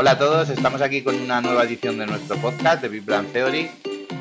[0.00, 3.30] Hola a todos, estamos aquí con una nueva edición de nuestro podcast de Big Brand
[3.34, 3.70] Theory.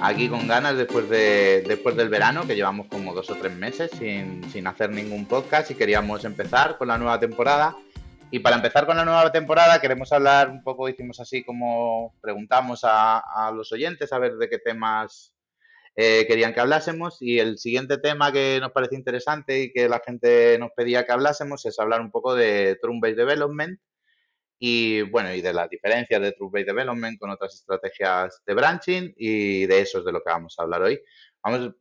[0.01, 3.89] Aquí con ganas después, de, después del verano, que llevamos como dos o tres meses
[3.97, 7.77] sin, sin hacer ningún podcast y queríamos empezar con la nueva temporada.
[8.29, 12.81] Y para empezar con la nueva temporada queremos hablar un poco, hicimos así como preguntamos
[12.83, 15.33] a, los oyentes a ver de qué temas
[15.95, 20.01] eh, querían que hablásemos y el siguiente tema que nos parece interesante y que la
[20.05, 23.79] gente nos pedía que hablásemos es hablar un poco de Trunk-Based Development
[24.59, 29.65] y bueno, y de las diferencias de Trunk-Based Development con otras estrategias de branching y
[29.65, 30.99] de eso es de lo que vamos a hablar hoy.
[31.41, 31.73] Vamos,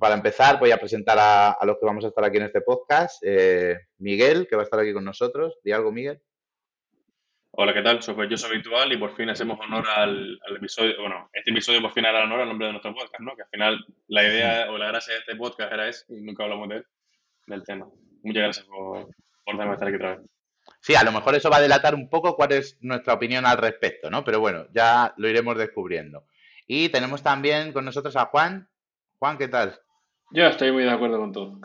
[0.00, 2.60] para empezar voy a presentar a, a los que vamos a estar aquí en este
[2.60, 3.22] podcast.
[3.24, 5.58] Eh, Miguel, que va a estar aquí con nosotros.
[5.62, 6.20] Di algo, Miguel.
[7.52, 8.02] Hola, ¿qué tal?
[8.02, 12.06] Soy Yo Habitual y por fin hacemos honor al, episodio, bueno, este episodio por fin
[12.06, 13.34] hará honor al nombre de nuestro podcast, ¿no?
[13.34, 16.44] Que al final la idea o la gracia de este podcast era eso y nunca
[16.44, 16.86] hablamos de él,
[17.46, 17.88] del tema.
[18.22, 19.08] Muchas gracias por,
[19.44, 20.37] por estar aquí otra vez.
[20.88, 23.58] Sí, a lo mejor eso va a delatar un poco cuál es nuestra opinión al
[23.58, 24.24] respecto, ¿no?
[24.24, 26.24] Pero bueno, ya lo iremos descubriendo.
[26.66, 28.70] Y tenemos también con nosotros a Juan.
[29.18, 29.78] Juan, ¿qué tal?
[30.30, 31.60] Yo estoy muy de acuerdo con todo.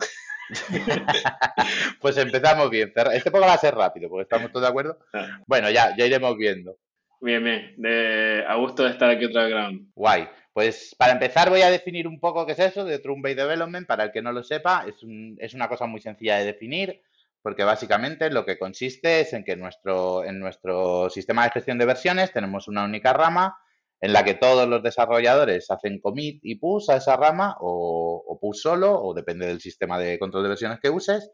[2.02, 2.92] pues empezamos bien.
[3.14, 4.98] Este poco va a ser rápido, porque estamos todos de acuerdo.
[5.14, 5.40] Ah.
[5.46, 6.76] Bueno, ya, ya iremos viendo.
[7.22, 7.76] Bien, bien.
[7.78, 9.54] De, a gusto de estar aquí otra vez
[9.94, 10.28] Guay.
[10.52, 13.86] Pues para empezar voy a definir un poco qué es eso de Based Development.
[13.86, 17.00] Para el que no lo sepa, es, un, es una cosa muy sencilla de definir,
[17.44, 21.84] porque básicamente lo que consiste es en que nuestro, en nuestro sistema de gestión de
[21.84, 23.58] versiones tenemos una única rama
[24.00, 28.62] en la que todos los desarrolladores hacen commit y push a esa rama o, push
[28.62, 31.32] solo, o depende del sistema de control de versiones que uses,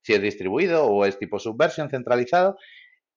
[0.00, 2.56] si es distribuido o es tipo subversion centralizado.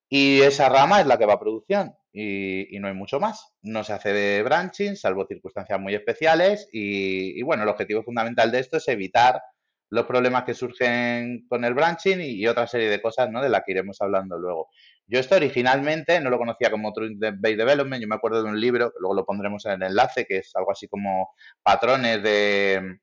[0.06, 3.54] Y esa rama es la que va a producción y, no hay mucho más.
[3.62, 6.68] No se hace de branching, salvo circunstancias muy especiales.
[6.70, 9.40] Y, bueno, el objetivo fundamental de esto es evitar
[9.90, 13.40] los problemas que surgen con el branching y, otra serie de cosas ¿no?
[13.40, 14.68] de las que iremos hablando luego.
[15.06, 18.60] Yo esto originalmente no lo conocía como True Based Development, yo me acuerdo de un
[18.60, 21.30] libro, que luego lo pondremos en el enlace, que es algo así como
[21.62, 22.98] patrones de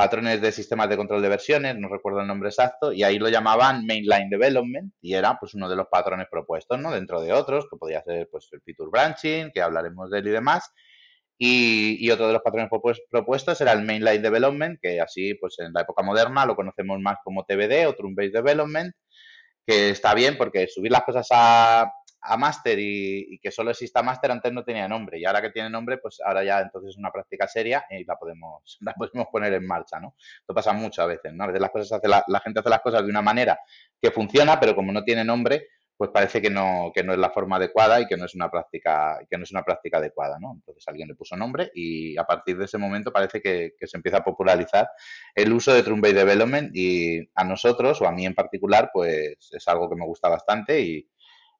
[0.00, 3.28] patrones de sistemas de control de versiones, no recuerdo el nombre exacto, y ahí lo
[3.28, 6.90] llamaban Mainline Development y era pues uno de los patrones propuestos, ¿no?
[6.90, 10.30] Dentro de otros, que podía ser pues el Feature Branching, que hablaremos de él y
[10.30, 10.72] demás.
[11.42, 12.68] Y, otro de los patrones
[13.10, 17.16] propuestos era el Mainline Development, que así, pues en la época moderna lo conocemos más
[17.24, 18.94] como TBD o True Based Development,
[19.66, 21.90] que está bien porque subir las cosas a,
[22.22, 25.18] a máster y, que solo exista máster antes no tenía nombre.
[25.18, 28.16] Y ahora que tiene nombre pues ahora ya entonces es una práctica seria y la
[28.16, 31.60] podemos la podemos poner en marcha no esto pasa mucho a veces no a veces
[31.62, 33.58] las cosas hace la, gente hace las cosas de una manera
[34.00, 35.68] que funciona pero como no tiene nombre
[36.00, 38.50] pues parece que no, que no es la forma adecuada y que no es una
[38.50, 40.52] práctica, que no es una práctica adecuada, ¿no?
[40.54, 44.16] Entonces alguien le puso nombre y a partir de ese momento parece que, se empieza
[44.16, 44.88] a popularizar
[45.34, 49.50] el uso de Trunk Based Development y a nosotros, o a mí en particular, pues
[49.52, 51.06] es algo que me gusta bastante y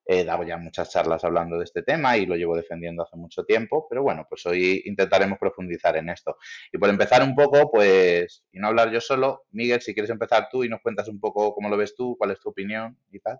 [0.07, 3.45] he dado ya muchas charlas hablando de este tema y lo llevo defendiendo hace mucho
[3.45, 6.39] tiempo, pero bueno, pues hoy intentaremos profundizar en esto.
[6.73, 10.49] Y por empezar un poco, pues, y no hablar yo solo, Miguel, si quieres empezar
[10.51, 13.21] tú y nos cuentas un poco cómo lo ves tú, cuál es tu opinión y
[13.21, 13.39] tal.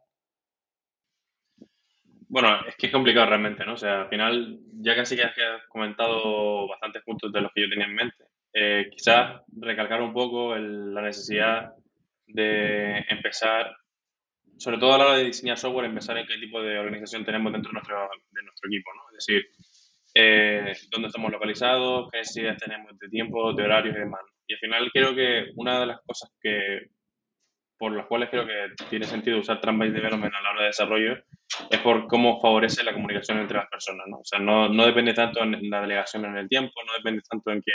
[2.31, 3.73] Bueno, es que es complicado realmente, ¿no?
[3.73, 7.69] O sea, al final, ya casi que has comentado bastantes puntos de los que yo
[7.69, 8.25] tenía en mente.
[8.53, 11.73] Eh, quizás recalcar un poco la necesidad
[12.29, 13.77] de empezar,
[14.59, 17.53] sobre todo a la hora de diseñar software, empezar en qué tipo de organización tenemos
[17.53, 17.97] dentro de nuestro,
[18.31, 19.03] de nuestro equipo, ¿no?
[19.11, 19.47] Es decir,
[20.15, 24.21] eh, dónde estamos localizados, qué necesidades tenemos de tiempo, de horarios y demás.
[24.47, 26.91] Y al final creo que una de las cosas que
[27.81, 31.17] por las cuales creo que tiene sentido usar Trunk-Based Development a la hora de desarrollo
[31.71, 34.19] es por cómo favorece la comunicación entre las personas, ¿no?
[34.19, 37.51] O sea, no, no depende tanto en la delegación en el tiempo, no depende tanto
[37.51, 37.73] en que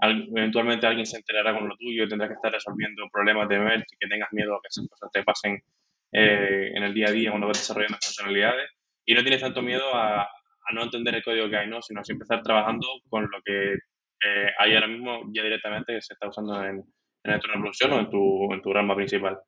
[0.00, 3.86] eventualmente alguien se enterará con lo tuyo y tendrás que estar resolviendo problemas de merch
[3.92, 5.62] y que tengas miedo a que esas cosas te pasen
[6.10, 8.68] eh, en el día a día cuando vas desarrollando funcionalidades
[9.06, 11.80] y no tienes tanto miedo a, a, no entender el código que hay, ¿no?
[11.80, 16.14] Sino a empezar trabajando con lo que eh, hay ahora mismo ya directamente que se
[16.14, 16.82] está usando en,
[17.24, 19.38] en el entorno de producción o en tu, en tu rama principal.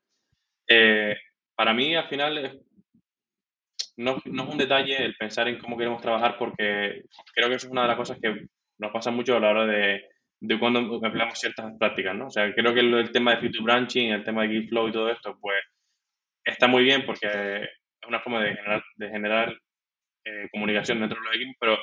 [0.68, 1.14] Eh,
[1.54, 2.60] para mí, al final,
[3.96, 7.02] no, no, es un detalle el pensar en cómo queremos trabajar porque
[7.34, 8.46] creo que eso es una de las cosas que
[8.78, 10.04] nos pasa mucho a la hora de,
[10.40, 12.26] de cuando empleamos ciertas prácticas, ¿no?
[12.26, 14.92] O sea, creo que el, tema de feature branching, el tema de Git flow y
[14.92, 15.62] todo esto, pues
[16.44, 19.58] está muy bien porque es una forma de generar, de generar
[20.24, 21.78] eh, comunicación dentro de los equipos, pero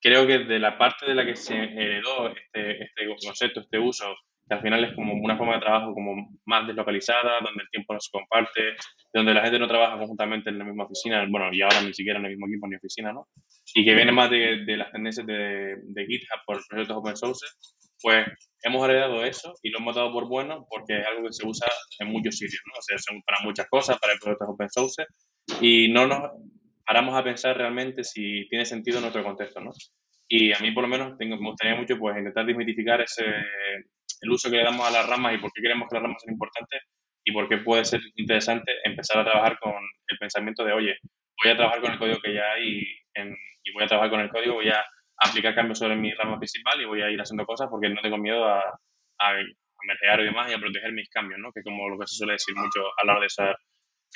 [0.00, 4.14] creo que de la parte de la que se heredó este, este concepto, este uso
[4.46, 7.94] que al final es como una forma de trabajo como más deslocalizada, donde el tiempo
[7.94, 8.76] no se comparte,
[9.12, 12.18] donde la gente no trabaja conjuntamente en la misma oficina, bueno, y ahora ni siquiera
[12.18, 13.26] en el mismo equipo ni oficina, ¿no?
[13.74, 17.46] Y que viene más de, de las tendencias de, de, GitHub por proyectos open source,
[18.02, 18.26] pues
[18.62, 21.66] hemos heredado eso y lo hemos dado por bueno porque es algo que se usa
[22.00, 22.78] en muchos sitios, ¿no?
[22.78, 25.06] O sea, para muchas cosas, para proyectos open source,
[25.60, 26.30] y no nos,
[26.84, 29.70] paramos a pensar realmente si tiene sentido en nuestro contexto, ¿no?
[30.28, 33.24] Y a mí, por lo menos, tengo, me gustaría mucho pues, intentar desmitificar ese,
[34.20, 36.22] el uso que le damos a las ramas y por qué queremos que las ramas
[36.22, 36.82] sean importantes
[37.24, 39.74] y por qué puede ser interesante empezar a trabajar con
[40.08, 40.96] el pensamiento de, oye,
[41.42, 42.82] voy a trabajar con el código que ya hay
[43.64, 44.84] y voy a trabajar con el código, voy a
[45.18, 48.18] aplicar cambios sobre mi rama principal y voy a ir haciendo cosas porque no tengo
[48.18, 51.52] miedo a, a, a y demás y a proteger mis cambios, ¿no?
[51.52, 53.54] Que como lo que se suele decir mucho a la hora de esa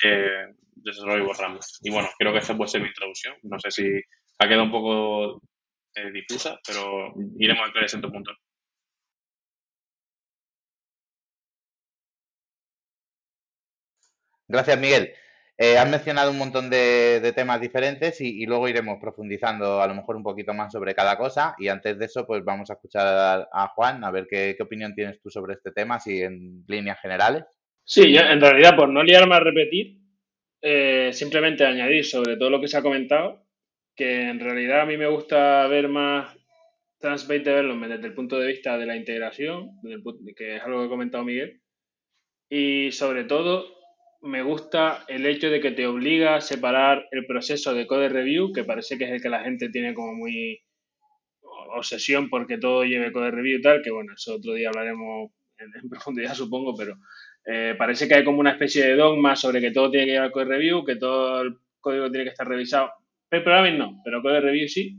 [0.03, 1.79] eh, desarrollo de ramas.
[1.81, 3.35] Y bueno, creo que esta puede ser mi introducción.
[3.43, 4.01] No sé si
[4.39, 5.41] ha quedado un poco
[5.95, 8.11] eh, difusa, pero iremos a creer tu
[14.49, 15.13] Gracias, Miguel.
[15.61, 20.15] Eh, has mencionado un montón de, temas diferentes y, luego iremos profundizando a lo mejor
[20.15, 21.53] un poquito más sobre cada cosa.
[21.59, 25.21] Y antes de eso, pues vamos a escuchar a Juan a ver qué, opinión tienes
[25.21, 27.43] tú sobre este tema, si en líneas generales.
[27.83, 29.97] Sí, en realidad, por no liarme a repetir,
[30.61, 33.45] eh, simplemente añadir sobre todo lo que se ha comentado,
[33.95, 36.35] que en realidad a mí me gusta ver más
[36.99, 39.71] Transbase Development desde el punto de vista de la integración,
[40.35, 41.61] que es algo que ha comentado Miguel,
[42.49, 43.78] y sobre todo
[44.21, 48.51] me gusta el hecho de que te obliga a separar el proceso de code review,
[48.51, 50.61] que parece que es el que la gente tiene como muy
[51.75, 55.71] obsesión porque todo lleve code review y tal, que bueno, eso otro día hablaremos en,
[55.89, 56.95] profundidad supongo, pero
[57.45, 60.31] eh, parece que hay como una especie de dogma sobre que todo tiene que llevar
[60.31, 62.91] code review, que todo el código tiene que estar revisado.
[63.29, 64.97] Pero no, pero code review sí.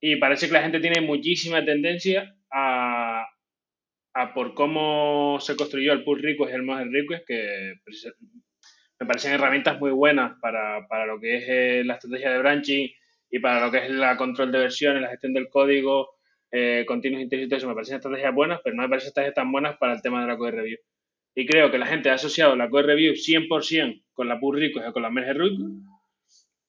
[0.00, 3.24] Y parece que la gente tiene muchísima tendencia a,
[4.14, 7.74] a por cómo se construyó el pull request y el merge request, que
[9.02, 12.88] me parecen herramientas muy buenas para, para lo que es eh, la estrategia de branching
[13.32, 16.10] y para lo que es la control de versiones, la gestión del código,
[16.52, 19.94] eh, continuos eso me parecen estrategias buenas, pero no me parecen estrategias tan buenas para
[19.94, 20.78] el tema de la code review.
[21.34, 24.86] Y creo que la gente ha asociado la code review 100% con la pull request
[24.86, 25.62] o con la merge request,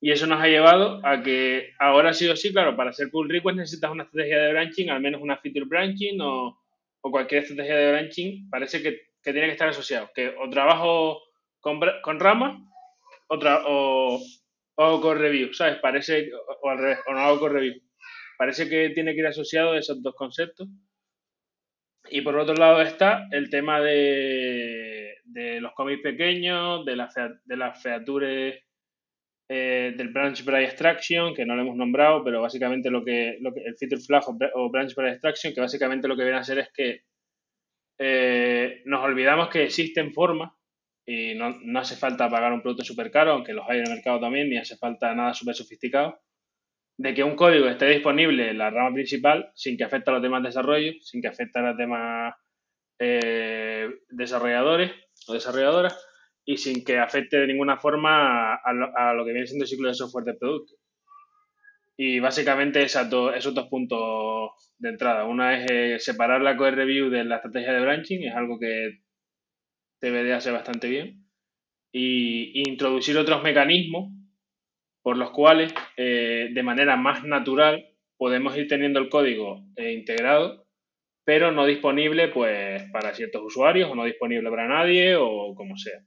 [0.02, 3.30] y eso nos ha llevado a que ahora ha sido así, claro, para hacer pull
[3.30, 6.60] request necesitas una estrategia de branching, al menos una feature branching o,
[7.02, 10.10] o cualquier estrategia de branching, parece que, que tiene que estar asociado.
[10.16, 11.22] Que o trabajo
[11.64, 12.70] con, con rama
[13.28, 14.20] otra, o,
[14.76, 15.80] o con review, ¿sabes?
[15.80, 16.30] Parece,
[16.62, 17.82] o, al revés, o no hago con review.
[18.38, 20.68] Parece que tiene que ir asociado a esos dos conceptos.
[22.10, 27.10] Y por otro lado está el tema de, de los cómics pequeños, de, la
[27.46, 28.60] de las features
[29.50, 33.54] eh, del branch by extraction, que no lo hemos nombrado, pero básicamente lo que, lo
[33.54, 34.24] que el feature flag
[34.54, 37.04] o, branch by extraction, que básicamente lo que viene a hacer es que
[38.00, 40.52] eh, nos olvidamos que existen formas
[41.06, 44.20] y no, hace falta pagar un producto súper caro, aunque los hay en el mercado
[44.20, 46.22] también, ni hace falta nada súper sofisticado,
[46.98, 50.22] de que un código esté disponible en la rama principal sin que afecte a los
[50.22, 52.36] demás desarrollos, sin que afecte a los demás
[53.00, 54.92] eh, desarrolladores
[55.28, 55.98] o desarrolladoras
[56.46, 59.96] y sin que afecte de ninguna forma a lo, que viene siendo el ciclo de
[59.96, 60.76] software del producto.
[61.98, 65.26] Y básicamente esos dos puntos de entrada.
[65.26, 69.03] Una es eh, separar la code review de la estrategia de branching, es algo que
[70.04, 71.26] TBD hace bastante bien,
[71.94, 74.12] y, introducir otros mecanismos
[75.02, 77.86] por los cuales eh, de manera más natural
[78.18, 80.66] podemos ir teniendo el código eh, integrado,
[81.24, 86.02] pero no disponible pues para ciertos usuarios o no disponible para nadie o como sea.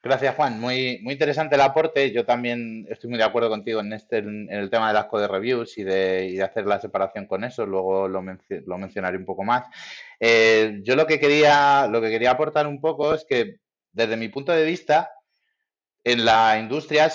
[0.00, 0.60] Gracias, Juan.
[0.60, 2.12] Muy, muy interesante el aporte.
[2.12, 5.26] Yo también estoy muy de acuerdo contigo en, este, en el tema de las code
[5.26, 7.66] reviews y de, y de hacer la separación con eso.
[7.66, 9.66] Luego lo, lo mencionaré un poco más.
[10.20, 13.56] Eh, yo lo que, quería, lo que quería aportar un poco es que,
[13.92, 15.10] desde mi punto de vista,
[16.04, 17.10] en la industria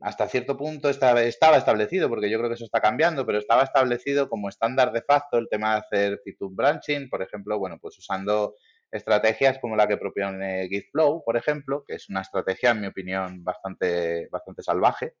[0.00, 3.62] hasta cierto punto estaba, estaba establecido, porque yo creo que eso está cambiando, pero estaba
[3.62, 7.98] establecido como estándar de facto el tema de hacer feature branching, por ejemplo, bueno, pues
[7.98, 8.54] usando
[8.90, 13.44] estrategias como la que propone Gitflow, por ejemplo, que es una estrategia, en mi opinión,
[13.44, 15.14] bastante, bastante salvaje.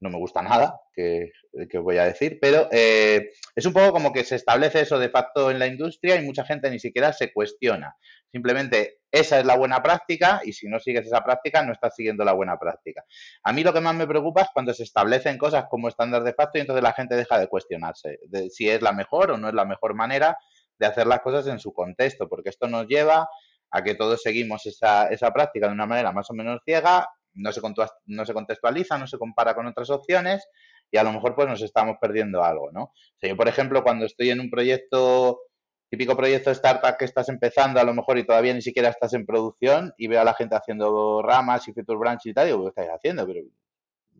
[0.00, 1.32] No me gusta nada, que,
[1.78, 5.50] voy a decir, pero eh, es un poco como que se establece eso de facto
[5.50, 7.96] en la industria y mucha gente ni siquiera se cuestiona.
[8.30, 12.24] Simplemente esa es la buena práctica y si no sigues esa práctica no estás siguiendo
[12.24, 13.04] la buena práctica.
[13.42, 16.34] A mí lo que más me preocupa es cuando se establecen cosas como estándar de
[16.34, 19.48] facto y entonces la gente deja de cuestionarse de si es la mejor o no
[19.48, 20.36] es la mejor manera
[20.78, 23.28] de hacer las cosas en su contexto, porque esto nos lleva
[23.70, 27.52] a que todos seguimos esa, esa práctica de una manera más o menos ciega, no
[27.52, 27.60] se,
[28.06, 30.48] no se contextualiza, no se compara con otras opciones
[30.90, 32.92] y a lo mejor pues nos estamos perdiendo algo, ¿no?
[33.20, 35.40] yo, por ejemplo, cuando estoy en un proyecto,
[35.88, 39.26] típico proyecto startup que estás empezando a lo mejor y todavía ni siquiera estás en
[39.26, 42.68] producción y veo a la gente haciendo ramas y feature branch y tal, digo, ¿qué
[42.68, 43.26] estáis haciendo?
[43.26, 43.40] Pero,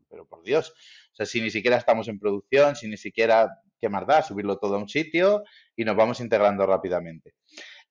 [0.08, 0.70] pero por Dios,
[1.12, 4.23] o sea, si ni siquiera estamos en producción, si ni siquiera ¿qué más da?
[4.23, 5.44] Subirlo todo a un sitio
[5.75, 7.35] y nos vamos integrando rápidamente.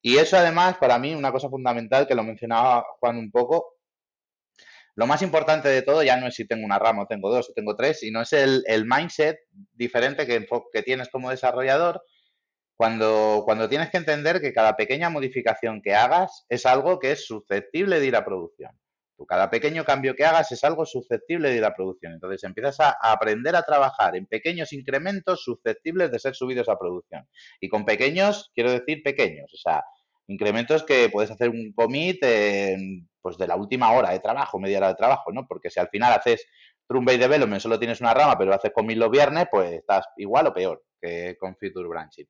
[0.01, 3.74] Y eso además, para mí, una cosa fundamental que lo mencionaba Juan un poco,
[4.95, 7.49] lo más importante de todo ya no es si tengo una rama o tengo dos
[7.49, 9.37] o tengo tres, sino es el, el mindset
[9.73, 12.01] diferente que, que tienes como desarrollador
[12.75, 17.25] cuando, cuando tienes que entender que cada pequeña modificación que hagas es algo que es
[17.25, 18.71] susceptible de ir a producción.
[19.27, 22.13] cada pequeño cambio que hagas es algo susceptible de ir a producción.
[22.13, 27.27] Entonces empiezas a, aprender a trabajar en pequeños incrementos susceptibles de ser subidos a producción.
[27.61, 29.83] Y con pequeños, quiero decir pequeños, o sea,
[30.27, 32.19] incrementos que puedes hacer un commit
[33.21, 35.47] pues de la última hora de trabajo, media hora de trabajo, ¿no?
[35.47, 36.45] Porque si al final haces
[36.87, 40.53] Trunk-Based Development, solo tienes una rama, pero haces commit los viernes, pues estás igual o
[40.53, 42.27] peor que con Feature Branching.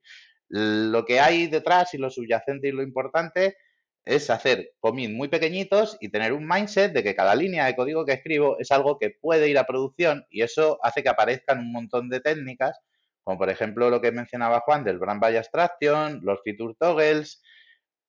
[0.47, 3.57] Lo que hay detrás y lo subyacente y lo importante
[4.05, 8.05] es hacer commit muy pequeñitos y tener un mindset de que cada línea de código
[8.05, 11.71] que escribo es algo que puede ir a producción y eso hace que aparezcan un
[11.71, 12.79] montón de técnicas,
[13.23, 17.41] como por ejemplo lo que mencionaba Juan del Brand By Abstraction, los feature toggles,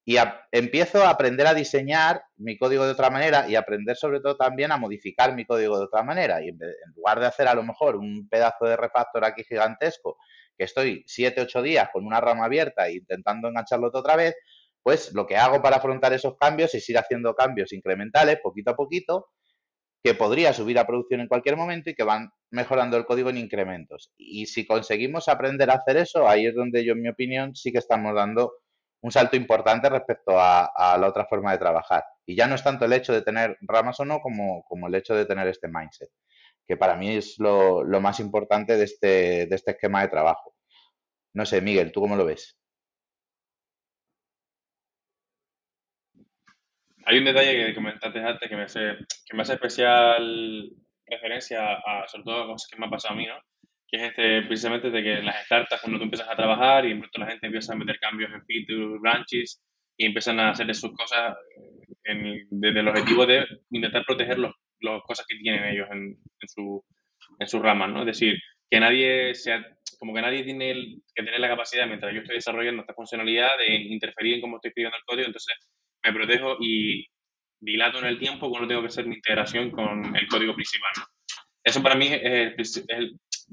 [0.08, 0.18] y
[0.52, 4.70] empiezo a aprender a diseñar mi código de otra manera y aprender sobre todo también
[4.70, 6.40] a modificar mi código de otra manera.
[6.44, 6.58] Y en,
[6.94, 10.16] lugar de hacer a lo mejor un pedazo de refactor aquí gigantesco
[10.56, 14.36] que estoy 7, 8 días con una rama abierta e intentando engancharlo otra vez,
[14.80, 18.76] pues lo que hago para afrontar esos cambios es ir haciendo cambios incrementales poquito a
[18.76, 19.26] poquito
[20.04, 23.38] que podría subir a producción en cualquier momento y que van mejorando el código en
[23.38, 24.12] incrementos.
[24.16, 27.72] Y si conseguimos aprender a hacer eso, ahí es donde yo, en mi opinión, sí
[27.72, 28.52] que estamos dando
[29.06, 32.04] un salto importante respecto a, la otra forma de trabajar.
[32.26, 34.94] Y ya no es tanto el hecho de tener ramas o no como, como el
[34.96, 36.10] hecho de tener este mindset
[36.66, 40.56] que para mí es lo, más importante de este, de este esquema de trabajo.
[41.34, 42.58] No sé, Miguel, ¿tú cómo lo ves?
[47.04, 50.68] Hay un detalle que comentaste antes que me hace, que me hace especial
[51.06, 53.36] referencia a, sobre todo a cosas que me ha pasado a mí, ¿no?
[53.88, 57.18] Que es este, precisamente de que las startups, cuando tú empiezas a trabajar y pronto
[57.20, 59.62] la gente empieza a meter cambios en features, branches
[59.96, 61.36] y empiezan a hacer sus cosas
[62.04, 66.84] en, desde el objetivo de intentar proteger los las cosas que tienen ellos en, su,
[67.38, 68.00] en sus ramas, ¿no?
[68.00, 68.38] Es decir,
[68.70, 69.64] que nadie sea,
[69.98, 70.74] como que nadie tiene
[71.14, 74.70] que tener la capacidad, mientras yo estoy desarrollando esta funcionalidad, de interferir en cómo estoy
[74.70, 75.56] escribiendo el código, entonces
[76.04, 77.06] me protejo y
[77.60, 81.04] dilato en el tiempo cuando tengo que hacer mi integración con el código principal, ¿no?
[81.64, 82.86] Eso para mí es,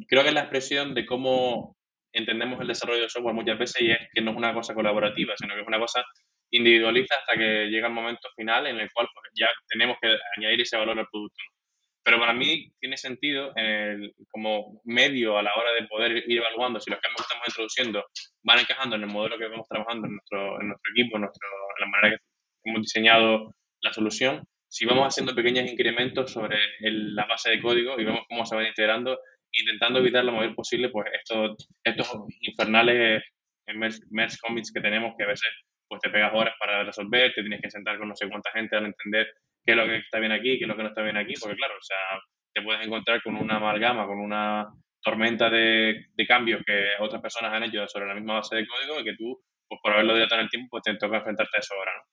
[0.07, 1.75] creo que es la expresión de cómo
[2.11, 5.33] entendemos el desarrollo de software muchas veces y es que no es una cosa colaborativa,
[5.37, 6.03] sino que es una cosa
[6.51, 10.61] individualiza hasta que llega el momento final en el cual pues, ya tenemos que añadir
[10.61, 11.41] ese valor al producto.
[12.03, 13.53] Pero para mí tiene sentido
[14.29, 18.05] como medio a la hora de poder ir evaluando si los cambios que estamos introduciendo
[18.43, 20.57] van encajando en el modelo que vamos trabajando en nuestro,
[20.93, 21.47] equipo, en, nuestro,
[21.79, 27.51] la manera que hemos diseñado la solución, si vamos haciendo pequeños incrementos sobre la base
[27.51, 29.17] de código y vemos cómo se van integrando,
[29.53, 32.07] intentando evitar lo mayor posible pues estos, estos
[32.41, 33.23] infernales
[34.09, 35.49] merge commits que tenemos que a veces
[35.87, 38.75] pues te pegas horas para resolver, te tienes que sentar con no sé cuánta gente
[38.75, 39.27] a entender
[39.65, 41.33] qué es lo que está bien aquí, qué es lo que no está bien aquí,
[41.39, 41.97] porque claro, o sea,
[42.53, 44.67] te puedes encontrar con una amalgama, con una
[45.01, 49.03] tormenta de, cambios que otras personas han hecho sobre la misma base de código y
[49.03, 51.75] que tú, pues por haberlo dilatado en el tiempo, pues te toca enfrentarte a eso
[51.75, 52.03] ahora, ¿no?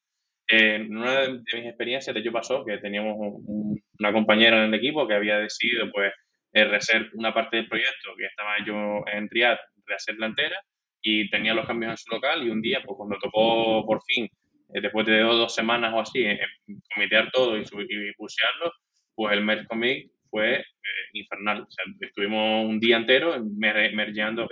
[0.53, 5.07] en una de, mis experiencias, de hecho pasó que teníamos una compañera en el equipo
[5.07, 6.15] que había decidido, pues, eh,
[6.53, 10.57] rehacer una parte del proyecto que estaba yo en Triad, rehacerla entera,
[11.03, 14.29] y tenía los cambios en su local y un día, pues cuando tocó por fin,
[14.75, 16.25] eh, después de dos, semanas o así,
[16.95, 18.73] comitear todo y, y pushearlo,
[19.15, 20.65] pues el merge commit fue eh,
[21.13, 21.67] infernal.
[22.01, 24.49] Estuvimos un día entero mergeando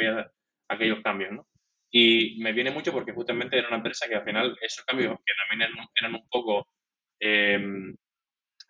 [0.68, 1.46] aquellos, cambios.
[1.90, 5.32] Y me viene mucho porque justamente era una empresa que al final esos cambios, que
[5.48, 6.68] también eran, un poco
[7.18, 7.96] em,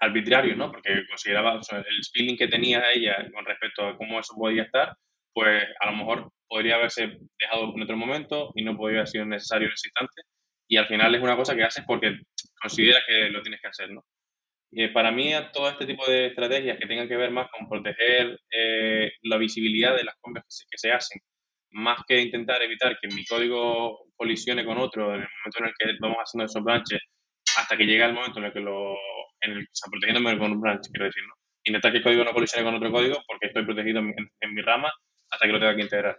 [0.00, 0.70] arbitrarios, ¿no?
[0.70, 4.94] Porque consideraba el feeling que tenía ella con respecto a cómo eso podía estar,
[5.32, 9.24] pues a lo mejor podría haberse dejado en otro momento y no podría haber sido
[9.26, 10.22] necesario en ese instante.
[10.68, 12.18] Y al final es una cosa que haces porque
[12.60, 14.04] consideras que lo tienes que hacer, ¿no?
[14.70, 18.38] Y para mí, todo este tipo de estrategias que tengan que ver más con proteger
[18.50, 21.22] eh, la visibilidad de las compras que se, hacen,
[21.70, 25.72] más que intentar evitar que mi código colisione con otro en el momento en el
[25.78, 27.00] que vamos haciendo esos branches,
[27.56, 28.94] hasta que llega el momento en el que lo.
[29.40, 31.34] En protegiéndome con un branch, quiero decir, ¿no?
[31.64, 34.92] Intentar que el código no colisione con otro código porque estoy protegido en mi rama
[35.30, 36.16] hasta que lo tenga que integrar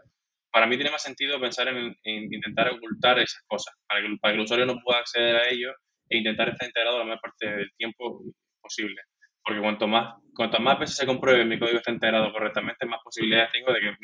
[0.52, 4.66] para mí tiene más sentido pensar en, intentar ocultar esas cosas, para que, el usuario
[4.66, 5.72] no pueda acceder a ello
[6.10, 8.24] e intentar estar integrado la mayor parte del tiempo
[8.62, 9.02] posible.
[9.44, 13.52] Porque cuanto más, cuanto más veces se compruebe mi código está integrado correctamente, más posibilidades
[13.52, 13.96] tengo de que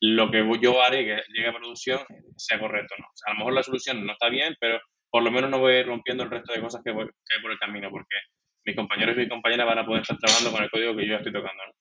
[0.00, 2.00] lo que yo haré que llegue a producción
[2.36, 2.94] sea correcto.
[2.98, 3.06] ¿no?
[3.26, 6.24] a lo mejor la solución no está bien, pero por lo menos no voy rompiendo
[6.24, 8.16] el resto de cosas que, voy, que hay por el camino, porque
[8.68, 11.16] mis compañeros y mis compañeras van a poder estar trabajando con el código que yo
[11.16, 11.64] estoy tocando.
[11.64, 11.72] ¿no?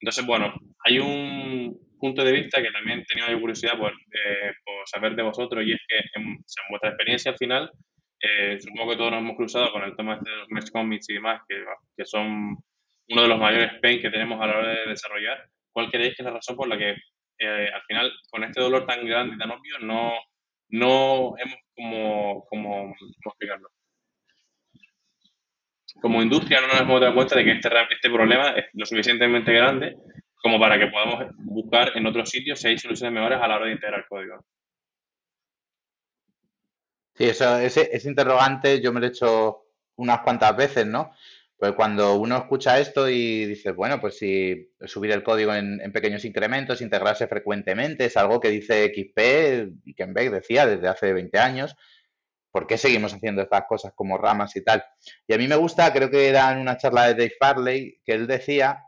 [0.00, 5.14] Entonces, bueno, hay un punto de vista que también tenía curiosidad por, eh, por, saber
[5.14, 6.38] de vosotros y es que en,
[6.70, 7.70] vuestra experiencia al final,
[8.20, 11.08] eh, supongo que todos nos hemos cruzado con el tema este de los mesh comics
[11.08, 11.64] y demás, que
[11.96, 12.56] que son
[13.10, 16.22] uno de los mayores pain que tenemos a la hora de desarrollar, ¿cuál creéis que
[16.22, 16.90] es la razón por la que
[17.40, 20.12] eh, al final, con este dolor tan grande y tan obvio, no,
[20.70, 23.68] no hemos como, como, ¿cómo explicarlo?
[26.00, 29.52] Como industria no nos hemos dado cuenta de que este, este problema es lo suficientemente
[29.52, 29.96] grande
[30.40, 33.66] como para que podamos buscar en otros sitios si hay soluciones mejores a la hora
[33.66, 34.44] de integrar código.
[37.14, 39.64] Sí, eso, ese, ese interrogante yo me lo he hecho
[39.96, 41.12] unas cuantas veces, ¿no?
[41.58, 46.24] Pues cuando uno escucha esto y dice, bueno, pues si subir el código en, pequeños
[46.24, 51.74] incrementos, integrarse frecuentemente, es algo que dice XP y Kenbeck decía desde hace 20 años,
[52.50, 54.84] ¿por qué seguimos haciendo estas cosas como ramas y tal?
[55.26, 58.12] Y a mí me gusta, creo que era en una charla de Dave Farley, que
[58.12, 58.84] él decía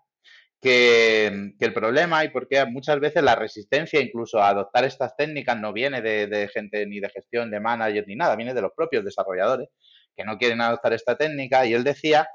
[0.60, 5.72] que, el problema y porque muchas veces la resistencia incluso a adoptar estas técnicas no
[5.72, 9.04] viene de, de gente ni de gestión, de manager ni nada, viene de los propios
[9.04, 9.68] desarrolladores
[10.16, 12.28] que no quieren adoptar esta técnica y él decía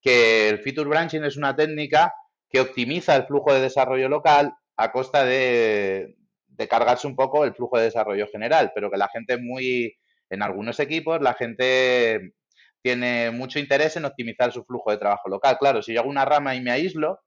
[0.00, 2.12] que el feature branching es una técnica
[2.48, 6.16] que optimiza el flujo de desarrollo local a costa de,
[6.68, 9.96] cargarse un poco el flujo de desarrollo general, pero que la gente es muy,
[10.30, 12.34] en algunos equipos, la gente
[12.82, 15.58] tiene mucho interés en optimizar su flujo de trabajo local.
[15.58, 17.20] Claro, si yo hago una rama y me aíslo,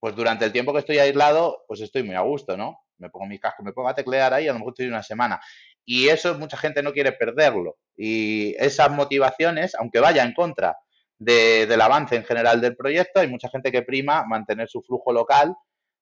[0.00, 2.80] pues durante el tiempo que estoy aislado, pues estoy muy a gusto, ¿no?
[2.98, 5.40] Me pongo mi casco, me pongo a teclear ahí, a lo mejor estoy una semana.
[5.84, 7.76] Y eso mucha gente no quiere perderlo.
[7.96, 10.76] Y esas motivaciones, aunque vaya en contra
[11.18, 13.20] del avance en general del proyecto.
[13.20, 15.54] Hay mucha gente que prima mantener su flujo local,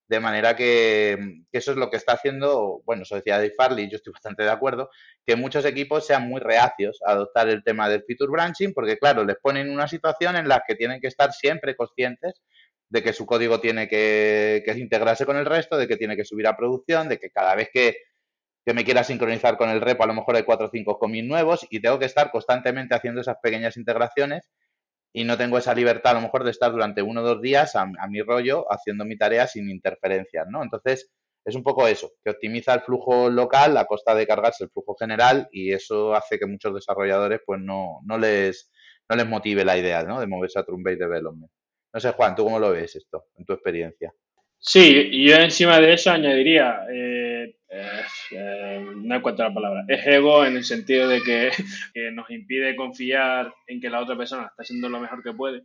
[0.07, 1.19] de manera que,
[1.51, 4.91] eso es lo que está haciendo, bueno, decía Dave Farley, yo estoy bastante de acuerdo,
[5.27, 9.25] que muchos equipos sean muy reacios a adoptar el tema del feature branching, porque claro,
[9.25, 12.43] les ponen una situación en la que tienen que estar siempre conscientes
[12.91, 16.47] de que su código tiene que, integrarse con el resto, de que tiene que subir
[16.47, 17.97] a producción, de que cada vez que,
[18.65, 21.27] que me quiera sincronizar con el repo, a lo mejor hay cuatro o cinco commits
[21.27, 24.51] nuevos y tengo que estar constantemente haciendo esas pequeñas integraciones
[25.17, 27.77] y no tengo esa libertad a lo mejor de estar durante uno o dos días
[27.77, 30.63] a, mi rollo haciendo mi tarea sin interferencias, ¿no?
[30.63, 34.71] Entonces, es un poco eso, que optimiza el flujo local a costa de cargarse el
[34.71, 38.73] flujo general y eso hace que muchos desarrolladores pues no, no les
[39.09, 40.19] no les motive la idea ¿no?
[40.19, 41.53] de moverse a Trunk-Based Development.
[41.93, 44.13] No sé, Juan, ¿tú cómo lo ves esto en tu experiencia?
[44.59, 47.57] Sí, y yo encima de eso añadiría, eh,
[48.31, 51.21] eh, no encuentro la palabra, es ego en el sentido de
[51.95, 55.65] que, nos impide confiar en que la otra persona está haciendo lo mejor que puede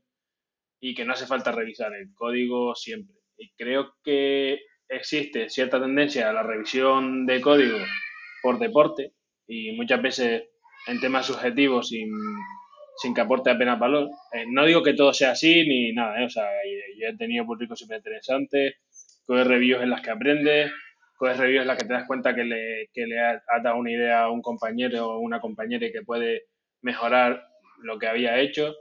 [0.82, 3.16] y que no hace falta revisar el código siempre.
[3.38, 7.78] Y creo que existe cierta tendencia a la revisión de código
[8.42, 9.14] por deporte
[9.48, 10.44] y muchas veces
[10.88, 12.12] en temas subjetivos sin,
[13.02, 14.10] sin que aporte apenas valor.
[14.34, 16.46] Eh, no digo que todo sea así ni nada, o sea,
[16.98, 18.76] yo he tenido públicos súper interesantes
[19.30, 20.72] coges reviews en las que aprendes,
[21.16, 23.92] coges reviews en las que te das cuenta que le, que le has dado una
[23.92, 26.46] idea a un compañero o una compañera y que puede
[26.82, 28.76] mejorar lo que había hecho.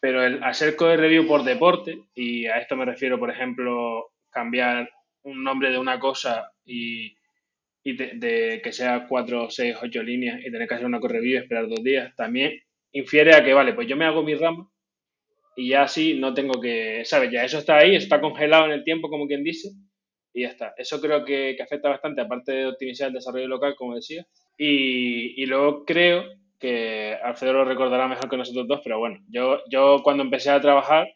[0.00, 4.90] Pero el hacer code review por deporte, y a esto me refiero, por ejemplo, cambiar
[5.22, 7.14] un nombre de una cosa y,
[7.84, 11.34] y de, que sea cuatro, seis, ocho líneas y tener que hacer una code review
[11.34, 12.60] y esperar dos días, también
[12.92, 14.68] infiere a que, vale, pues yo me hago mi rama
[15.56, 17.30] y ya así no tengo que, ¿sabes?
[17.30, 19.70] Ya eso está ahí, está congelado en el tiempo, como quien dice,
[20.32, 20.74] y ya está.
[20.76, 24.26] Eso creo que, afecta bastante, aparte de optimizar el desarrollo local, como decía.
[24.56, 26.24] Y, y luego creo
[26.58, 30.60] que Alfredo lo recordará mejor que nosotros dos, pero bueno, yo, yo cuando empecé a
[30.60, 31.08] trabajar,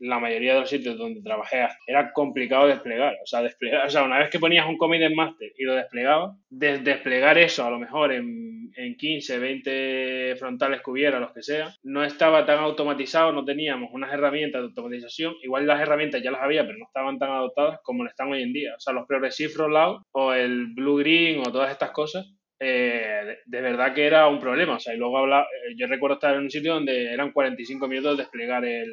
[0.00, 3.14] la mayoría de los sitios donde trabajé era complicado desplegar.
[3.22, 5.74] O sea, desplegar, o sea, una vez que ponías un commit en master y lo
[5.74, 11.42] desplegabas, desplegar eso a lo mejor en, en 15, 20 frontales que hubiera, los que
[11.42, 15.34] sea, no estaba tan automatizado, no teníamos unas herramientas de automatización.
[15.42, 18.42] Igual las herramientas ya las había, pero no estaban tan adoptadas como lo están hoy
[18.42, 18.74] en día.
[18.76, 22.26] O sea, los Progressive Rollout o el Blue Green o todas estas cosas
[22.60, 24.76] eh, de, verdad que era un problema.
[24.76, 27.88] O sea, y luego habla, eh, yo recuerdo estar en un sitio donde eran 45
[27.88, 28.92] minutos desplegar el,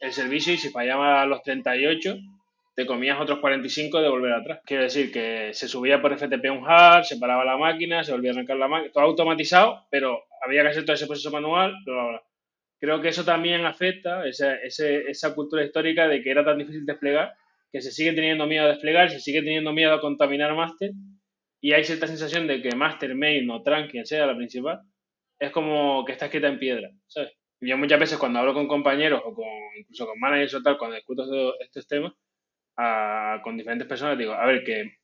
[0.00, 2.16] el servicio y si fallaba a los 38,
[2.74, 4.60] te comías otros 45 de volver atrás.
[4.64, 8.30] Quiero decir que se subía por FTP un hard, se paraba la máquina, se volvía
[8.30, 11.74] a arrancar la máquina, todo automatizado, pero había que hacer todo ese proceso manual,
[12.80, 17.34] Creo que eso también afecta, esa, esa cultura histórica de que era tan difícil desplegar,
[17.72, 20.92] que se sigue teniendo miedo a desplegar, se sigue teniendo miedo a contaminar master,
[21.60, 24.80] y hay cierta sensación de que master, main o trunk, quien sea la principal,
[25.40, 27.32] es como que está escrita en piedra, ¿sabes?
[27.60, 30.96] Yo muchas veces cuando hablo con compañeros o con, incluso con managers o tal, cuando
[30.96, 31.24] discuto
[31.60, 32.12] estos temas,
[33.42, 34.98] con diferentes personas, digo, a ver, que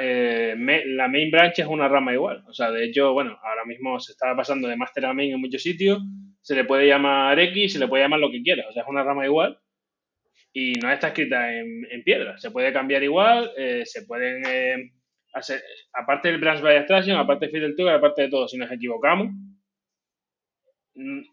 [0.00, 0.54] eh,
[0.86, 2.44] la main branch es una rama igual.
[2.48, 5.40] O sea, de hecho, bueno, ahora mismo se está pasando de master a main en
[5.40, 6.00] muchos sitios,
[6.40, 8.66] se le puede llamar X, se le puede llamar lo que quieras.
[8.68, 9.58] O sea, es una rama igual
[10.52, 12.38] y no está escrita en, piedra.
[12.38, 14.92] Se puede cambiar igual, eh, se pueden eh,
[15.34, 19.28] hacer, aparte del branch by extraction, aparte del to, aparte de todo, si nos equivocamos,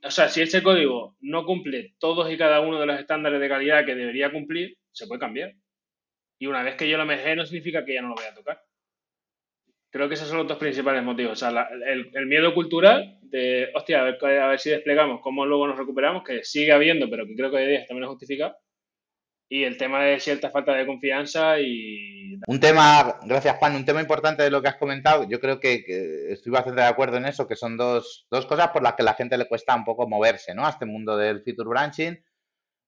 [0.04, 3.50] o sea, si ese código no cumple todos y cada uno de los estándares de
[3.50, 5.54] calidad que debería cumplir, se puede cambiar.
[6.40, 8.36] Y una vez que yo lo mejé, no significa que ya no lo voy a
[8.36, 8.62] tocar.
[9.90, 11.34] Creo que esos son los dos principales motivos.
[11.34, 15.68] O sea, el, miedo cultural de, hostia, a ver, a ver si desplegamos, cómo luego
[15.68, 18.56] nos recuperamos, que sigue habiendo, pero que creo que hoy día también lo justifica
[19.50, 22.40] y el tema de cierta falta de confianza y...
[22.48, 25.84] Un tema, gracias Juan, un tema importante de lo que has comentado, yo creo que,
[26.30, 29.14] estoy bastante de acuerdo en eso, que son dos, dos, cosas por las que la
[29.14, 30.66] gente le cuesta un poco moverse, ¿no?
[30.66, 32.22] A este mundo del feature branching.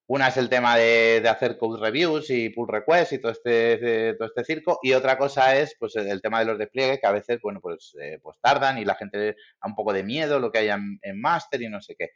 [0.08, 4.28] Una es el tema de, hacer code reviews y pull requests y todo este, todo
[4.28, 7.40] este circo, y otra cosa es pues el tema de los despliegues, que a veces,
[7.42, 10.60] bueno, pues, eh, pues tardan y la gente da un poco de miedo lo que
[10.60, 12.10] hay en, en master y no sé qué.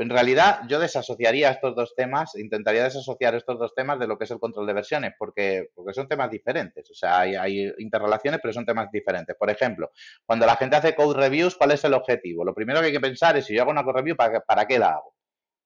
[0.00, 4.24] En realidad, yo desasociaría estos dos temas, intentaría desasociar estos dos temas de lo que
[4.24, 6.90] es el control de versiones, porque, porque son temas diferentes.
[6.90, 9.36] O sea, hay, interrelaciones, pero son temas diferentes.
[9.36, 9.90] Por ejemplo,
[10.24, 12.46] cuando la gente hace code reviews, ¿cuál es el objetivo?
[12.46, 14.66] Lo primero que hay que pensar es si yo hago una code review, ¿para, para
[14.66, 15.14] qué la hago?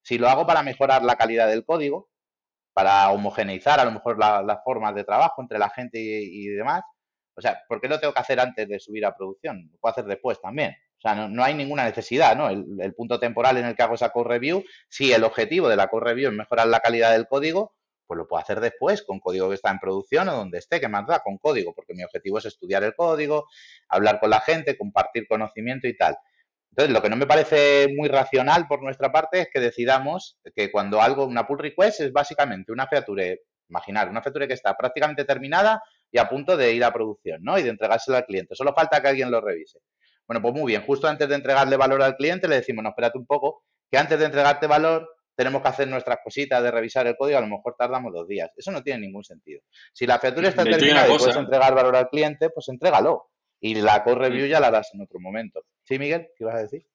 [0.02, 2.10] Si lo hago para mejorar la calidad del código,
[2.72, 6.82] para homogeneizar a lo mejor las formas de trabajo entre la gente y, y, demás,
[7.36, 9.70] o sea, ¿por qué lo tengo que hacer antes de subir a producción?
[9.70, 10.74] Lo puedo hacer después también.
[11.04, 12.48] O sea, no, hay ninguna necesidad, ¿no?
[12.48, 15.88] El, punto temporal en el que hago esa code review, si el objetivo de la
[15.88, 17.74] code review es mejorar la calidad del código,
[18.06, 20.88] pues lo puedo hacer después con código que está en producción o donde esté, que
[20.88, 23.48] más da con código, porque mi objetivo es estudiar el código,
[23.88, 26.16] hablar con la gente, compartir conocimiento y tal.
[26.70, 30.72] Entonces, lo que no me parece muy racional por nuestra parte es que decidamos que
[30.72, 35.26] cuando algo, una pull request es básicamente una feature, imaginar, una feature que está prácticamente
[35.26, 37.58] terminada y a punto de ir a producción, ¿no?
[37.58, 38.54] Y de entregársela al cliente.
[38.54, 39.80] Solo falta que alguien lo revise.
[40.26, 43.18] Bueno, pues muy bien, justo antes de entregarle valor al cliente le decimos, no, espérate
[43.18, 47.16] un poco, que antes de entregarte valor tenemos que hacer nuestras cositas de revisar el
[47.16, 48.50] código, a lo mejor tardamos dos días.
[48.56, 49.62] Eso no tiene ningún sentido.
[49.92, 53.30] Si la feature está terminada y puedes entregar valor al cliente, pues entrégalo.
[53.60, 55.64] Y la code review ya la harás en otro momento.
[55.82, 56.28] ¿Sí, Miguel?
[56.37, 56.87] ¿Qué ibas a decir?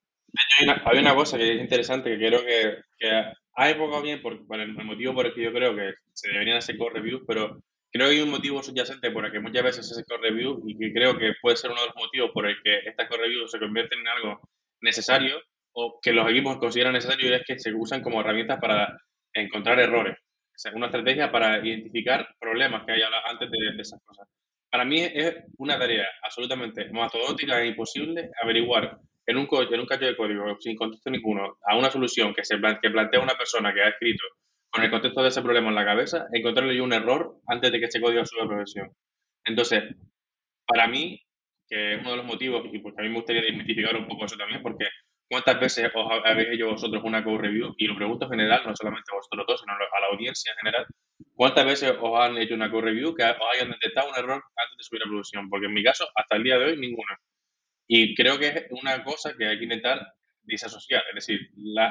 [0.85, 3.09] hay una, cosa que es interesante que creo que, que
[3.53, 6.77] hay poco bien por, el, motivo por el que yo creo que se deberían hacer
[6.77, 10.03] code reviews, pero Creo que hay un motivo subyacente por el que muchas veces hace
[10.03, 12.79] core review y que creo que puede ser uno de los motivos por el que
[12.87, 14.39] estas core reviews se convierten en algo
[14.81, 15.41] necesario
[15.73, 18.95] o que los equipos consideran necesario y es que se usan como herramientas para
[19.33, 20.17] encontrar errores.
[20.17, 24.27] O sea, una estrategia para identificar problemas que hay antes de, esas cosas.
[24.69, 30.05] Para mí es una tarea absolutamente mastodóntica e imposible averiguar en un, en un cacho
[30.05, 33.81] de código sin contexto ninguno a una solución que, se, que plantea una persona que
[33.81, 34.23] ha escrito
[34.71, 37.85] con el contexto de ese problema en la cabeza, encontrarle un error antes de que
[37.85, 38.91] ese código suba a producción.
[39.45, 39.83] Entonces,
[40.65, 41.19] para mí,
[41.67, 44.25] que es uno de los motivos, y porque a mí me gustaría identificar un poco
[44.25, 44.85] eso también, porque
[45.27, 47.73] ¿cuántas veces os habéis hecho vosotros una code review?
[47.77, 50.57] Y lo pregunto en general, no solamente a vosotros dos, sino a la audiencia en
[50.57, 50.85] general.
[51.33, 54.77] ¿Cuántas veces os han hecho una code review que os hayan detectado un error antes
[54.77, 55.49] de subir a producción?
[55.49, 57.17] Porque en mi caso, hasta el día de hoy, ninguna.
[57.87, 61.03] Y creo que es una cosa que hay que intentar disasociar.
[61.09, 61.39] Es decir,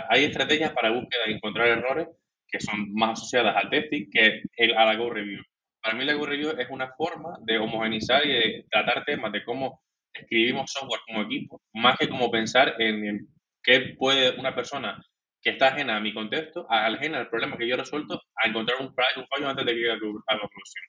[0.09, 2.09] hay estrategias para búsqueda y encontrar errores
[2.49, 5.43] que son más asociadas al testing que el, a la Go Review.
[5.83, 9.45] Para mí la Go Review es una forma de homogenizar y de tratar temas de
[9.45, 9.83] cómo
[10.13, 13.29] escribimos software como equipo, más que como pensar en,
[13.63, 15.01] qué puede una persona
[15.41, 18.81] que está ajena a mi contexto, ajena al problema que yo he resuelto, a encontrar
[18.81, 20.85] un, fallo antes de que llegue a la producción.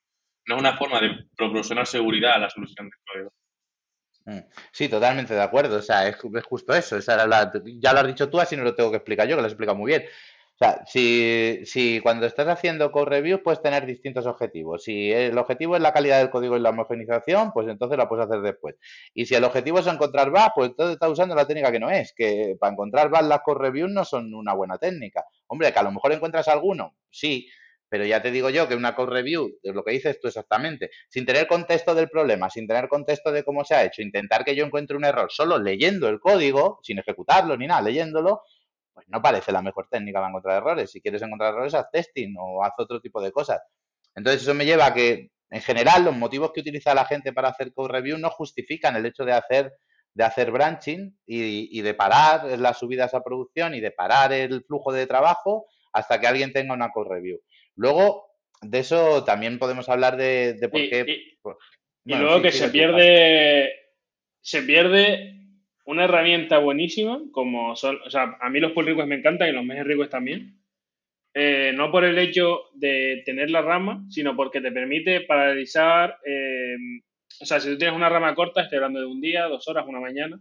[0.47, 3.33] No es una forma de proporcionar seguridad a la solución del código.
[4.25, 4.49] Mm.
[4.71, 5.77] Sí, totalmente de acuerdo.
[5.77, 6.97] O sea, es, justo eso.
[6.97, 9.47] Esa ya lo has dicho tú, así no lo tengo que explicar yo, que lo
[9.47, 10.05] has explicado muy bien.
[10.61, 14.83] O sea, si, si cuando estás haciendo code reviews puedes tener distintos objetivos.
[14.83, 18.25] Si el objetivo es la calidad del código y la homogenización, pues entonces la puedes
[18.25, 18.75] hacer después.
[19.13, 21.89] Y si el objetivo es encontrar bugs, pues entonces estás usando la técnica que no
[21.89, 25.23] es, que para encontrar bugs las code reviews no son una buena técnica.
[25.47, 27.47] Hombre, que a lo mejor encuentras alguno, sí,
[27.87, 31.25] pero ya te digo yo que una code review, lo que dices tú exactamente, sin
[31.25, 34.65] tener contexto del problema, sin tener contexto de cómo se ha hecho, intentar que yo
[34.65, 38.41] encuentre un error solo leyendo el código, sin ejecutarlo ni nada, leyéndolo,
[38.99, 40.91] pues no parece la mejor técnica para encontrar errores.
[40.91, 43.62] Si quieres encontrar errores, haz testing o haz otro tipo de cosas.
[44.13, 47.47] Entonces, eso me lleva a que, en general, los motivos que utiliza la gente para
[47.47, 49.73] hacer code review no justifican el hecho de hacer,
[50.13, 54.91] de hacer branching y, de parar las subidas a producción y de parar el flujo
[54.91, 57.39] de trabajo hasta que alguien tenga una code review.
[57.75, 58.25] Luego,
[58.62, 61.05] de eso también podemos hablar de, por qué.
[62.03, 63.71] Y, luego que se pierde,
[64.41, 65.38] se pierde
[65.89, 69.54] una herramienta buenísima, como son, o sea, a mí los pull requests me encantan y
[69.54, 70.56] los mesh requests también.
[71.34, 76.75] Eh, no por el hecho de tener la rama, sino porque te permite paralizar, eh,
[77.41, 79.86] o sea, si tú tienes una rama corta, estoy hablando de un día, dos horas,
[79.88, 80.39] una mañana,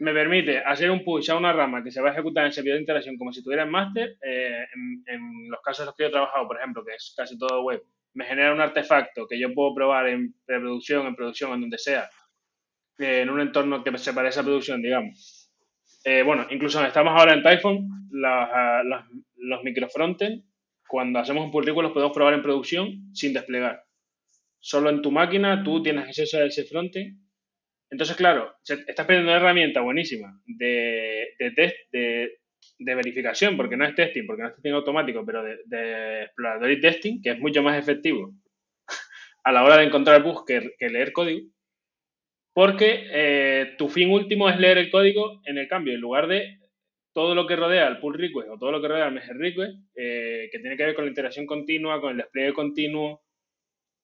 [0.00, 2.78] me permite hacer un push a una rama que se va a ejecutar en servidor
[2.78, 4.16] de interacción como si estuviera en master.
[4.20, 4.66] Eh,
[5.06, 7.62] en, los casos en los que yo he trabajado, por ejemplo, que es casi todo
[7.62, 7.84] web,
[8.14, 12.10] me genera un artefacto que yo puedo probar en preproducción, en producción, en donde sea,
[13.00, 15.50] en un entorno que se parece a producción, digamos.
[16.04, 17.88] eh, bueno, incluso estamos ahora en Typhon,
[18.24, 18.82] ah,
[19.36, 20.44] los microfronten,
[20.86, 23.82] cuando hacemos un pull request los podemos probar en producción sin desplegar.
[24.58, 27.18] Solo en tu máquina tú tienes acceso a ese frontend.
[27.90, 32.36] Entonces, claro, estás pidiendo una herramienta buenísima de, de test, de,
[32.78, 36.80] verificación, porque no es testing, porque no es testing automático, pero de, de explorador y
[36.80, 38.32] testing, que es mucho más efectivo
[39.44, 41.48] a la hora de encontrar bugs que leer código
[42.60, 46.58] porque eh, tu fin último es leer el código en el cambio, en lugar de
[47.14, 49.78] todo lo que rodea al pull request o todo lo que rodea al merge request,
[49.96, 53.22] eh, que tiene que ver con la interacción continua, con el despliegue continuo,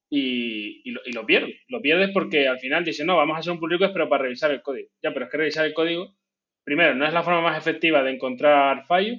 [0.08, 1.56] y, lo, y, lo, pierdes.
[1.68, 4.22] Lo pierdes porque al final dice, no, vamos a hacer un pull request, pero para
[4.22, 4.88] revisar el código.
[5.02, 6.16] Ya, pero es que revisar el código,
[6.64, 9.18] primero, no es la forma más efectiva de encontrar fallos,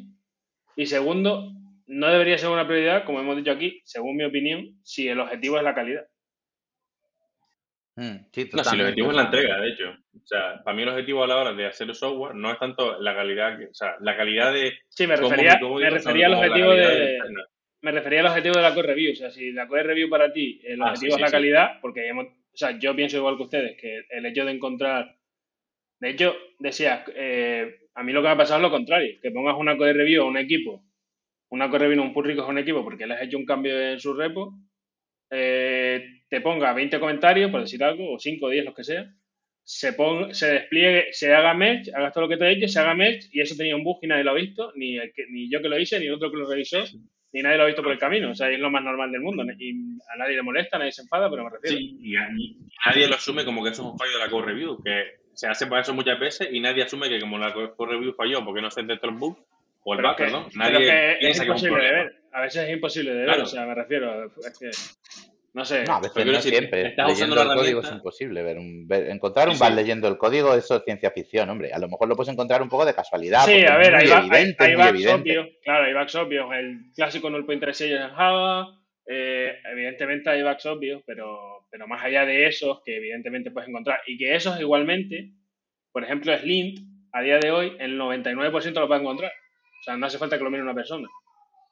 [0.75, 1.51] y segundo,
[1.85, 5.57] no debería ser una prioridad, como hemos dicho aquí, según mi opinión, si el objetivo
[5.57, 6.07] es la calidad.
[7.97, 9.89] Mm, no, si el objetivo es la entrega, de hecho.
[9.89, 12.59] O sea, para mí el objetivo a la hora de hacer el software no es
[12.59, 14.73] tanto la calidad, o sea, la calidad de...
[14.87, 17.17] Sí, me refería, me refería al objetivo de...
[17.81, 19.13] me refería al objetivo de la core review.
[19.13, 22.11] O sea, si la core review para ti, el ah, objetivo es la calidad, porque
[22.11, 25.17] o sea, yo pienso igual que ustedes, que el hecho de encontrar.
[25.99, 29.31] De hecho, decía, eh, a mí lo que me ha pasado es lo contrario, que
[29.31, 30.83] pongas una core review a un equipo,
[31.49, 33.79] una core review, un pull request a un equipo, porque le has hecho un cambio
[33.79, 34.53] en su repo,
[35.29, 39.11] eh, te ponga 20 comentarios, por decir algo, o 5 o 10, los que sea,
[39.63, 42.79] se, ponga, se despliegue, se haga merge, hagas todo lo que te he dicho, se
[42.79, 44.97] haga merge, y eso tenía un bug y nadie lo ha visto, ni,
[45.29, 46.83] ni yo que lo hice, ni el otro que lo revisó,
[47.33, 48.31] ni nadie lo ha visto por el camino.
[48.31, 49.43] O sea, es lo más normal del mundo.
[49.59, 49.71] Y
[50.13, 51.77] a nadie le molesta, nadie se enfada, pero me refiero.
[51.77, 52.13] Sí, y,
[52.85, 55.47] nadie lo asume como que eso es un fallo de la core review, que se
[55.47, 58.61] hace para eso muchas veces y nadie asume que como la core review falló porque
[58.61, 59.37] no se dentro el bug
[59.89, 62.15] o el bug, perdón, nadie piensa que es imposible de ver.
[62.33, 64.25] A veces es imposible de ver, o sea, me refiero.
[64.25, 64.69] Es que
[65.53, 65.85] no sé.
[65.85, 66.93] No, a veces no siempre.
[67.07, 68.43] Leyendo el código es imposible.
[68.43, 68.57] Ver
[69.09, 71.71] encontrar un bug leyendo el código, eso es ciencia ficción, hombre.
[71.71, 73.45] A lo mejor lo puedes encontrar un poco de casualidad.
[73.45, 75.47] Sí, a ver, hay, hay, bugs obvios.
[75.63, 76.49] Claro, hay bugs obvios.
[76.53, 78.67] El clásico null pointer en Java.
[79.07, 84.01] Eh, evidentemente hay bugs obvios, pero, pero más allá de esos que evidentemente puedes encontrar.
[84.05, 85.31] Y que esos igualmente,
[85.93, 86.79] por ejemplo, Slint,
[87.13, 89.31] a día de hoy, el 99% lo puede encontrar.
[89.87, 91.07] Sea, no hace falta que lo mire una persona.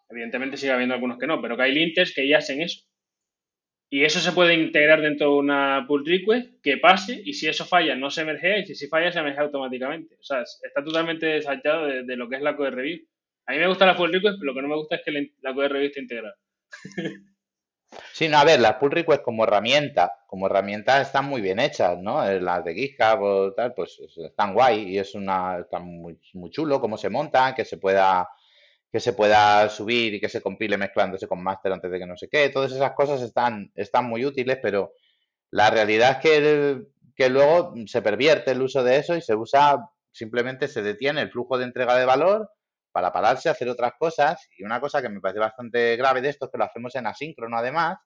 [0.10, 2.86] Evidentemente sigue habiendo algunos que no, pero que hay linters que ya hacen eso.
[3.92, 7.66] Y eso se puede integrar dentro de una pull request que pase y si eso
[7.66, 10.16] falla no se emerge y si falla se emerge automáticamente.
[10.16, 13.06] O sea, está totalmente desachado de, lo que es la code review.
[13.48, 15.34] A mí me gusta la pull request, pero lo que no me gusta es que
[15.42, 16.36] la code review esté integrada.
[18.14, 21.98] Sí, no, a ver, las pull requests como herramienta, como herramienta están muy bien hechas,
[22.00, 22.26] ¿no?
[22.28, 26.98] Eh, las de GitHub pues están guay y es una, están muy, muy chulo cómo
[26.98, 28.30] se montan, que se pueda
[28.92, 32.16] que se pueda subir y que se compile mezclándose con master antes de que no
[32.16, 32.48] sé qué.
[32.48, 34.94] Todas esas cosas están, están muy útiles, pero
[35.52, 36.82] la realidad es que,
[37.14, 41.30] que luego se pervierte el uso de eso y se usa, simplemente se detiene el
[41.30, 42.50] flujo de entrega de valor
[42.96, 44.48] para pararse a hacer otras cosas.
[44.58, 47.06] Y una cosa que me parece bastante grave de esto es que lo hacemos en
[47.06, 47.98] asíncrono además.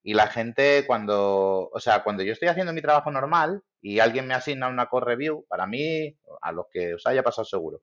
[0.00, 4.28] Y la gente cuando, o sea, cuando yo estoy haciendo mi trabajo normal y alguien
[4.28, 7.80] me asigna una core review, para mí, a los que os haya pasado seguro,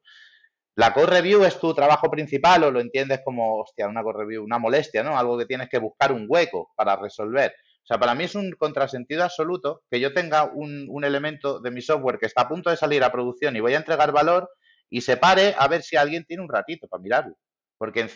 [0.75, 4.45] la core review es tu trabajo principal o lo entiendes como, hostia, una core review,
[4.45, 5.19] una molestia, ¿no?
[5.19, 7.51] Algo que tienes que buscar un hueco para resolver.
[7.83, 11.71] O sea, para mí es un contrasentido absoluto que yo tenga un, un, elemento de
[11.71, 14.49] mi software que está a punto de salir a producción y voy a entregar valor
[14.89, 17.35] y se pare a ver si alguien tiene un ratito para mirarlo.
[17.77, 18.07] Porque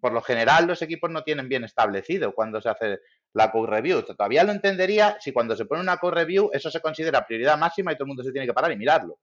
[0.00, 2.98] por lo general los equipos no tienen bien establecido cuando se hace
[3.32, 4.02] la code review.
[4.02, 7.92] Todavía lo entendería si cuando se pone una code review eso se considera prioridad máxima
[7.92, 9.18] y todo el mundo se tiene que parar y mirarlo.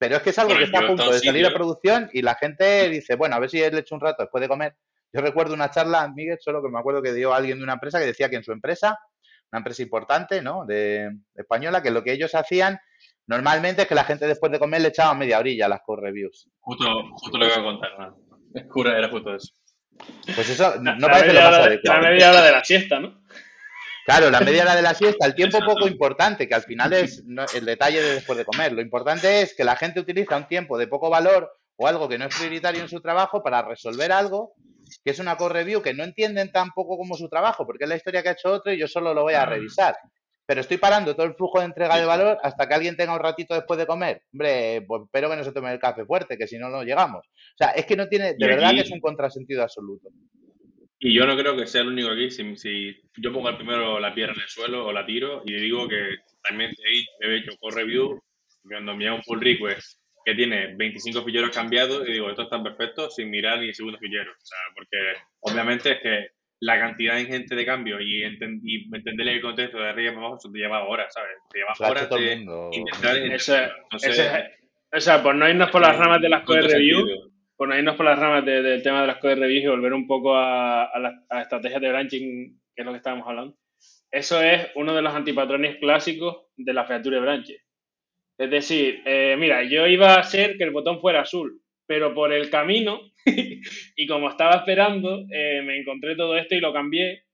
[0.00, 2.34] Pero es que es algo que está a punto de salir a producción y la
[2.34, 4.74] gente dice, bueno, a ver si le echo un rato después de comer.
[5.12, 7.98] Yo recuerdo una charla, Miguel, solo que me acuerdo que dio alguien de una empresa
[7.98, 8.98] que decía que en su empresa,
[9.52, 10.64] una empresa importante, ¿no?
[10.64, 12.80] De, española, que lo que ellos hacían
[13.30, 16.02] normalmente es que la gente después de comer le echaba media orilla a las core
[16.02, 16.48] reviews.
[16.58, 18.86] Justo, justo lo que voy a contar, ¿no?
[18.86, 19.54] Era justo eso.
[20.34, 22.00] Pues eso no parece lo más adecuado.
[22.00, 23.22] La media hora de la siesta, ¿no?
[24.04, 27.22] Claro, la media hora de la siesta, el tiempo poco importante, que al final es
[27.54, 28.72] el detalle de después de comer.
[28.72, 32.18] Lo importante es que la gente utiliza un tiempo de poco valor o algo que
[32.18, 34.54] no es prioritario en su trabajo para resolver algo
[35.04, 37.94] que es una core review que no entienden tampoco como su trabajo, porque es la
[37.94, 39.94] historia que ha hecho otro y yo solo lo voy a revisar.
[40.50, 43.20] Pero estoy parando todo el flujo de entrega de valor hasta que alguien tenga un
[43.20, 44.22] ratito después de comer.
[44.32, 47.24] Hombre, pues espero que no se tome el café fuerte, que si no, no llegamos.
[47.24, 50.08] O sea, es que no tiene, de verdad que es un contrasentido absoluto.
[50.98, 52.32] Y yo no creo que sea el único aquí.
[52.32, 55.52] Si, si yo pongo el primero la piedra en el suelo o la tiro y
[55.54, 58.20] digo que también he hecho core review
[58.64, 63.08] cuando me un pull request que tiene 25 ficheros cambiados y digo, esto está perfecto
[63.08, 64.34] sin mirar ni segundos ficheros.
[64.36, 64.98] O sea, porque
[65.42, 70.16] obviamente es que la cantidad ingente de cambio y, entender el contexto de arriba y
[70.16, 71.36] abajo te lleva horas, ¿sabes?
[71.50, 72.32] Te lleva horas de
[72.72, 73.16] intentar...
[73.16, 73.68] Ese,
[74.92, 77.06] O sea, por no irnos por las ramas de las code review,
[77.56, 80.06] por no irnos por las ramas del tema de las code reviews y volver un
[80.06, 83.56] poco a, a las estrategias de branching, que es lo que estábamos hablando.
[84.10, 87.62] Eso es uno de los antipatrones clásicos de la feature branches.
[88.36, 92.32] Es decir, eh, mira, yo iba a hacer que el botón fuera azul, pero por
[92.32, 93.00] el camino,
[93.96, 97.24] y como estaba esperando, eh, me encontré todo esto y lo cambié.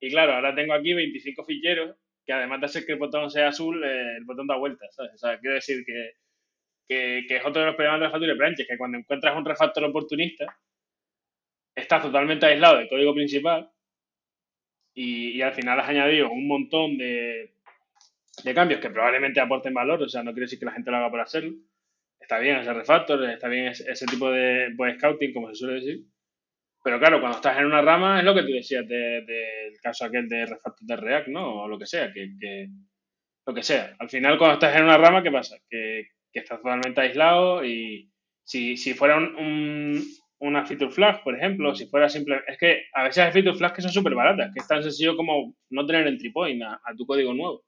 [0.00, 3.48] Y claro, ahora tengo aquí 25 ficheros que además de hacer que el botón sea
[3.48, 5.12] azul, eh, el botón da vueltas, ¿sabes?
[5.14, 6.12] O sea, quiero decir que,
[6.88, 10.58] que, es otro de los problemas de Refactory Branches, que cuando encuentras un refactor oportunista,
[11.74, 13.70] estás totalmente aislado del código principal
[14.94, 17.54] y, y, al final has añadido un montón de,
[18.42, 20.96] de cambios que probablemente aporten valor, o sea, no quiere decir que la gente lo
[20.96, 21.56] haga por hacerlo.
[22.24, 26.06] Está bien ese refactor, está bien ese, tipo de boy scouting, como se suele decir,
[26.82, 30.26] pero claro, cuando estás en una rama es lo que tú decías del caso aquel
[30.26, 31.64] de refactor de React, ¿no?
[31.64, 32.68] O lo que sea, que,
[33.46, 33.94] lo que sea.
[33.98, 35.56] Al final, cuando estás en una rama, ¿qué pasa?
[35.68, 38.10] Que, estás totalmente aislado y
[38.42, 40.02] si, fuera un,
[40.38, 42.40] una feature flag, por ejemplo, si fuera simple...
[42.46, 45.14] Es que a veces hay feature flags que son súper baratas, que es tan sencillo
[45.14, 47.64] como no tener entry point a, a tu código nuevo.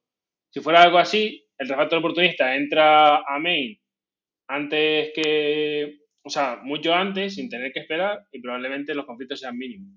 [0.51, 3.79] Si fuera algo así, el refactor oportunista entra a main
[4.49, 9.57] antes que o sea, mucho antes, sin tener que esperar, y probablemente los conflictos sean
[9.57, 9.93] mínimos.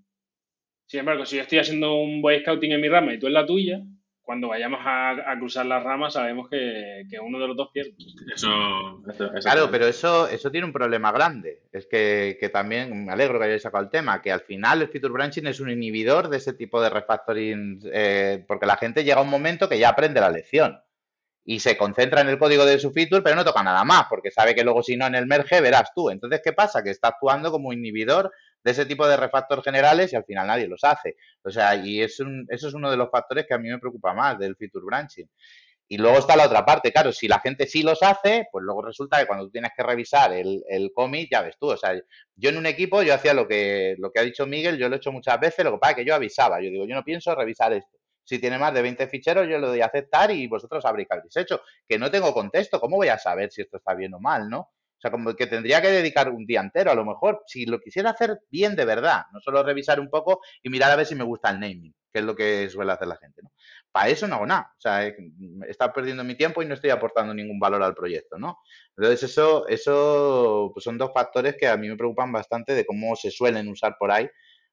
[0.85, 3.33] Sin embargo, si yo estoy haciendo un boy scouting en mi rama y tú en
[3.33, 3.81] la tuya,
[4.21, 7.95] cuando vayamos a, cruzar las ramas sabemos que, uno de los dos pierde.
[8.31, 9.01] Eso,
[9.41, 11.63] claro, pero eso, eso tiene un problema grande.
[11.71, 15.11] Es que, también me alegro que hayáis sacado el tema, que al final el feature
[15.11, 19.23] branching es un inhibidor de ese tipo de refactoring, eh, porque la gente llega a
[19.23, 20.79] un momento que ya aprende la lección
[21.45, 24.31] y se concentra en el código de su feature, pero no toca nada más, porque
[24.31, 26.09] sabe que luego si no en el merge verás tú.
[26.09, 26.83] Entonces, ¿qué pasa?
[26.83, 28.31] Que está actuando como inhibidor
[28.63, 31.15] de ese tipo de refactores generales y al final nadie los hace.
[31.43, 34.13] O sea, y es eso es uno de los factores que a mí me preocupa
[34.13, 35.29] más del feature branching.
[35.91, 38.83] Y luego está la otra parte, claro, si la gente sí los hace, pues luego
[38.83, 41.99] resulta que cuando tú tienes que revisar el, el commit, ya ves tú, o sea,
[42.35, 44.95] yo en un equipo yo hacía lo que, lo que ha dicho Miguel, yo lo
[44.95, 47.03] he hecho muchas veces, lo que pasa es que yo avisaba, yo digo, yo no
[47.03, 47.98] pienso revisar esto.
[48.29, 51.61] Si tiene más de 20 ficheros, yo le doy a aceptar y vosotros habréis hecho.
[51.87, 54.59] Que no tengo contexto, ¿cómo voy a saber si esto está bien o mal, no?
[54.59, 57.79] O sea, como que tendría que dedicar un día entero, a lo mejor, si lo
[57.79, 61.15] quisiera hacer bien de verdad, no solo revisar un poco y mirar a ver si
[61.15, 63.51] me gusta el naming, que es lo que suele hacer la gente, ¿no?
[63.91, 64.73] Para eso no hago nada.
[64.77, 65.11] O sea,
[65.67, 68.59] está perdiendo mi tiempo y no estoy aportando ningún valor al proyecto, ¿no?
[68.95, 73.15] Entonces, eso, eso pues son dos factores que a mí me preocupan bastante de cómo
[73.15, 74.29] se suelen usar por ahí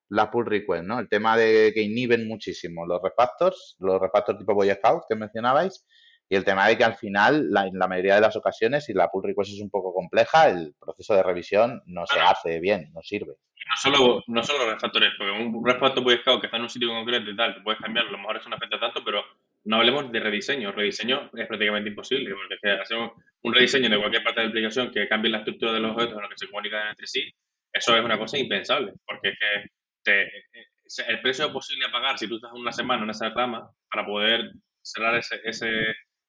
[0.08, 1.00] la pull request, ¿no?
[1.00, 5.84] El tema de que inhiben muchísimo los refactors, los refactors tipo Boy Scout que mencionabais,
[6.28, 9.08] y el tema de que al final, en la mayoría de las ocasiones, si la
[9.08, 13.00] pull request es un poco compleja, el proceso de revisión no se hace bien, no
[13.02, 13.34] sirve.
[13.68, 16.68] No solo, no solo los refactores, porque un refactor Boy Scout que está en un
[16.70, 19.22] sitio concreto y tal, que puedes cambiarlo, a lo mejor eso no afecta tanto, pero
[19.64, 20.72] no hablemos de rediseño.
[20.72, 24.90] Rediseño es prácticamente imposible, porque que hacemos un rediseño de cualquier parte de la aplicación
[24.92, 27.32] que cambie la estructura de los objetos en los que se comunican entre sí,
[27.72, 29.70] eso es una cosa impensable, porque es que
[30.06, 34.52] el precio posible a pagar si tú estás una semana en esa rama para poder
[34.82, 35.68] cerrar ese, ese,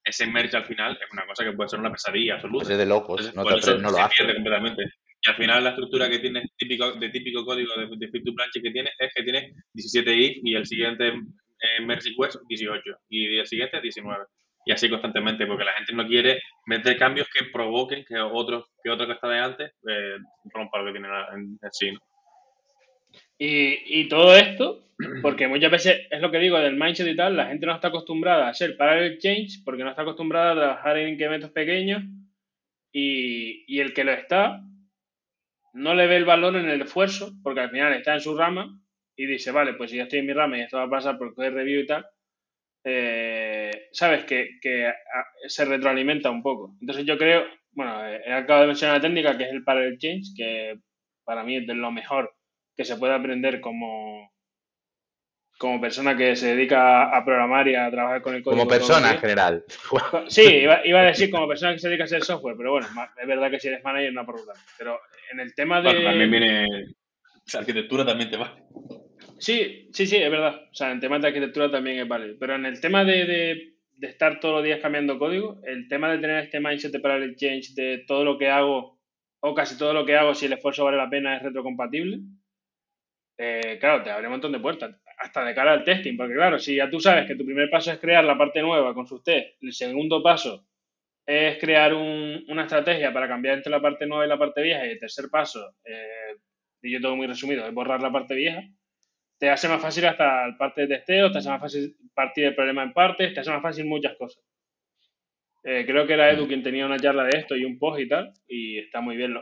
[0.03, 2.71] ese merge al final es una cosa que puede ser una pesadilla absoluta.
[2.71, 3.73] Es de locos, no, lo hace.
[4.33, 4.83] completamente.
[5.21, 8.33] Y al final la estructura que tiene típico, de típico código de, de fit to
[8.33, 12.81] branch que tiene es que tiene 17 if y el siguiente eh, merge request 18
[13.09, 14.25] y el siguiente 19
[14.65, 18.89] y así constantemente porque la gente no quiere meter cambios que provoquen que otro que
[18.89, 20.17] otro que está de antes eh,
[20.53, 21.97] rompa lo que tiene en, en sí.
[23.39, 24.83] Y, todo esto,
[25.21, 27.89] porque muchas veces es lo que digo del mindset y tal, la gente no está
[27.89, 32.03] acostumbrada a hacer parallel change porque no está acostumbrada a trabajar en incrementos pequeños
[32.91, 34.61] y, y, el que lo está
[35.73, 38.81] no le ve el valor en el esfuerzo porque al final está en su rama
[39.15, 41.17] y dice, vale, pues si ya estoy en mi rama y esto va a pasar
[41.17, 42.05] por el review y tal,
[42.83, 44.93] eh, sabes que, que,
[45.47, 46.75] se retroalimenta un poco.
[46.81, 50.33] Entonces yo creo, bueno, he acabado de mencionar la técnica que es el parallel change,
[50.35, 50.79] que
[51.23, 52.36] para mí es de lo mejor
[52.77, 54.31] que se puede aprender como,
[55.57, 58.59] como persona que se dedica a programar y a trabajar con el código.
[58.59, 59.65] Como persona en general.
[60.27, 62.87] Sí, iba, iba, a decir como persona que se dedica a hacer software, pero bueno,
[63.19, 64.35] es verdad que si eres manager no por
[64.77, 64.99] Pero
[65.31, 66.03] en el tema de...
[66.03, 66.67] también viene...
[67.53, 68.61] La arquitectura también te vale.
[69.39, 70.67] Sí, sí, sí, es verdad.
[70.69, 72.35] O sea, en temas de arquitectura también es válido.
[72.39, 76.11] Pero en el tema de, de, de, estar todos los días cambiando código, el tema
[76.11, 78.99] de tener este mindset de parallel change, de todo lo que hago,
[79.39, 82.19] o casi todo lo que hago, si el esfuerzo vale la pena, es retrocompatible,
[83.37, 86.57] eh, claro, te abre un montón de puertas, hasta de cara al testing, porque claro,
[86.57, 89.23] si ya tú sabes que tu primer paso es crear la parte nueva con sus
[89.23, 90.65] test, el segundo paso
[91.25, 94.91] es crear una estrategia para cambiar entre la parte nueva y la parte vieja, y
[94.91, 96.37] el tercer paso, eh,
[96.81, 98.63] y yo todo muy resumido, es borrar la parte vieja,
[99.37, 102.55] te hace más fácil hasta el parte de testeo, te hace más fácil partir el
[102.55, 104.43] problema en partes, te hace más fácil muchas cosas.
[105.63, 108.07] Eh, creo que era Edu quien tenía una charla de esto y un post y
[108.07, 109.35] tal, y está muy bien.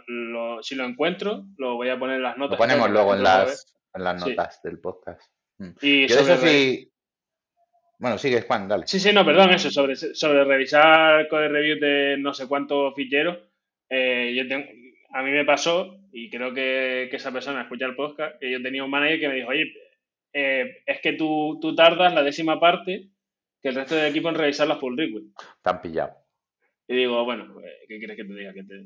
[0.62, 2.58] si lo encuentro, lo voy a poner en las notas.
[2.60, 5.22] Lo ponemos luego en las, en las notas del podcast.
[5.58, 5.72] Mm.
[5.82, 6.92] Y Yo eso sí...
[7.98, 8.86] Bueno, sigue Juan, dale.
[8.88, 13.38] Sí, sí, no, perdón, eso, sobre, sobre revisar code review de no sé cuántos ficheros.
[13.90, 14.66] Eh, yo tengo,
[15.12, 18.84] a mí me pasó, y creo que, esa persona escucha el podcast, que yo tenía
[18.84, 19.74] un manager que me dijo, oye,
[20.34, 23.12] eh, es que tú, tú tardas la décima parte
[23.62, 25.34] que el resto del equipo en revisar las pull requests.
[25.56, 26.18] Están pillados.
[26.88, 28.54] Y digo, bueno, pues, ¿qué quieres que te diga?
[28.54, 28.86] Que te...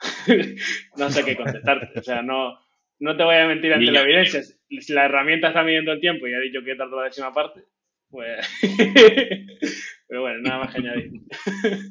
[0.96, 1.98] no sé qué contestarte.
[1.98, 2.58] O sea, no,
[3.02, 4.42] no te voy a mentir ante la evidencia.
[4.42, 7.64] Si la herramienta está midiendo el tiempo y ha dicho que tarda la décima parte,
[8.08, 8.48] pues...
[10.08, 11.10] Pero bueno, nada más que añadir.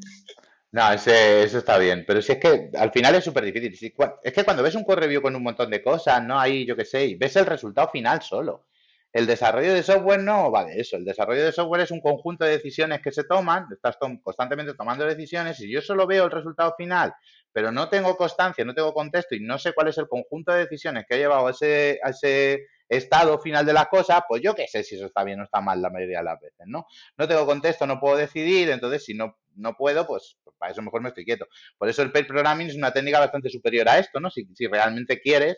[0.74, 3.94] No, ese, eso está bien, pero si es que al final es súper difícil.
[4.24, 6.40] es que cuando ves un core review con un montón de cosas, ¿no?
[6.40, 8.68] Ahí, yo qué sé, ves el resultado final solo.
[9.14, 10.96] El desarrollo de software no va de eso.
[10.96, 15.06] El desarrollo de software es un conjunto de decisiones que se toman, estás constantemente tomando
[15.06, 17.14] decisiones y yo solo veo el resultado final,
[17.52, 20.60] pero no tengo constancia, no tengo contexto y no sé cuál es el conjunto de
[20.60, 24.54] decisiones que ha llevado a ese, a ese estado final de las cosas, pues yo
[24.54, 26.86] qué sé si eso está bien o está mal la mayoría de las veces, ¿no?
[27.18, 30.82] No tengo contexto, no puedo decidir, entonces si no, no puedo, pues, pues para eso
[30.82, 31.48] mejor me estoy quieto.
[31.78, 34.30] Por eso el pair programming es una técnica bastante superior a esto, ¿no?
[34.30, 35.58] Si, si realmente quieres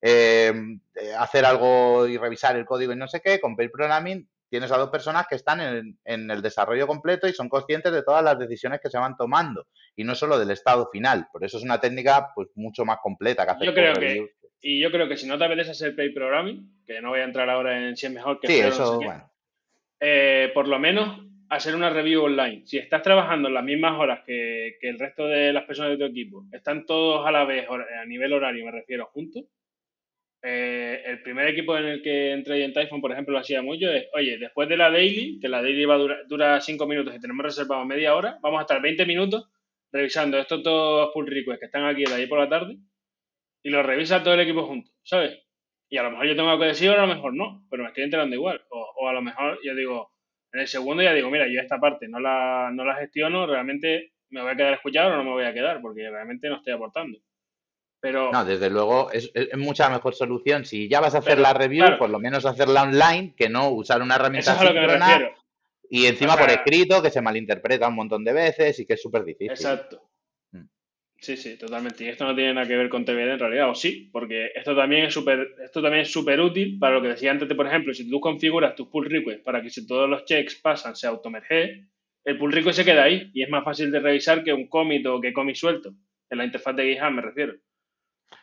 [0.00, 0.52] eh,
[0.94, 4.72] eh, hacer algo y revisar el código y no sé qué, con pair programming tienes
[4.72, 8.24] a dos personas que están en, en, el desarrollo completo y son conscientes de todas
[8.24, 11.26] las decisiones que se van tomando y no solo del estado final.
[11.32, 13.66] Por eso es una técnica pues mucho más completa que hacer.
[13.66, 14.30] Yo creo que,
[14.60, 17.24] y yo creo que si no te apetece hacer pair programming, que no voy a
[17.24, 19.30] entrar ahora en si es mejor que sí, eso, bueno.
[20.00, 21.20] Eh, por lo menos
[21.50, 22.62] hacer una review online.
[22.66, 25.98] Si estás trabajando en las mismas horas que, que el resto de las personas de
[25.98, 29.44] tu equipo, están todos a la vez a nivel horario, me refiero, juntos,
[30.42, 33.90] eh, el primer equipo en el que entré en Typhon, por ejemplo, lo hacía mucho,
[33.90, 37.20] es, oye, después de la daily, que la daily va a dura 5 minutos y
[37.20, 39.48] tenemos reservado media hora, vamos a estar 20 minutos
[39.92, 42.76] revisando estos dos pull requests que están aquí de ahí por la tarde
[43.62, 45.38] y los revisa todo el equipo junto, ¿sabes?
[45.90, 47.82] Y a lo mejor yo tengo algo que decir, o a lo mejor no, pero
[47.82, 48.62] me estoy enterando igual.
[48.70, 50.12] O, o a lo mejor yo digo,
[50.52, 54.12] en el segundo ya digo, mira, yo esta parte no la, no la gestiono, realmente
[54.30, 56.74] me voy a quedar escuchado o no me voy a quedar, porque realmente no estoy
[56.74, 57.18] aportando.
[58.00, 60.64] Pero, no, desde luego es, mucha mejor solución.
[60.64, 64.02] Si ya vas a hacer la review, por lo menos hacerla online, que no usar
[64.02, 64.56] una herramienta
[65.90, 69.24] y encima por escrito, que se malinterpreta un montón de veces y que es súper
[69.24, 69.50] difícil.
[69.50, 70.02] Exacto.
[70.52, 70.64] Mm.
[71.16, 72.04] Sí, sí, totalmente.
[72.04, 74.76] Y esto no tiene nada que ver con TVD en realidad, o sí, porque esto
[74.76, 77.66] también es súper esto también es súper útil para lo que decía antes, de, por
[77.66, 81.06] ejemplo, si tú configuras tus pull requests para que si todos los checks pasan se
[81.06, 81.86] automerge,
[82.24, 85.06] el pull request se queda ahí y es más fácil de revisar que un commit
[85.06, 85.94] o que commit suelto.
[86.30, 87.54] En la interfaz de GitHub me refiero.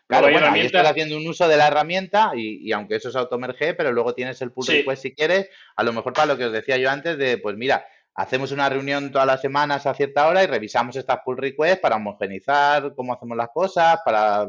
[0.08, 3.74] Claro, bueno, ahí estás haciendo un uso de la herramienta y, aunque eso es automerge,
[3.74, 6.51] pero luego tienes el pull request si quieres, a lo mejor para lo que os
[6.51, 10.43] decía yo antes de, pues mira, hacemos una reunión todas las semanas a cierta hora
[10.43, 14.47] y revisamos estas pull requests para homogenizar cómo hacemos las cosas, para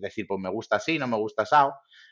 [0.00, 1.56] decir, pues me gusta así, no me gusta así.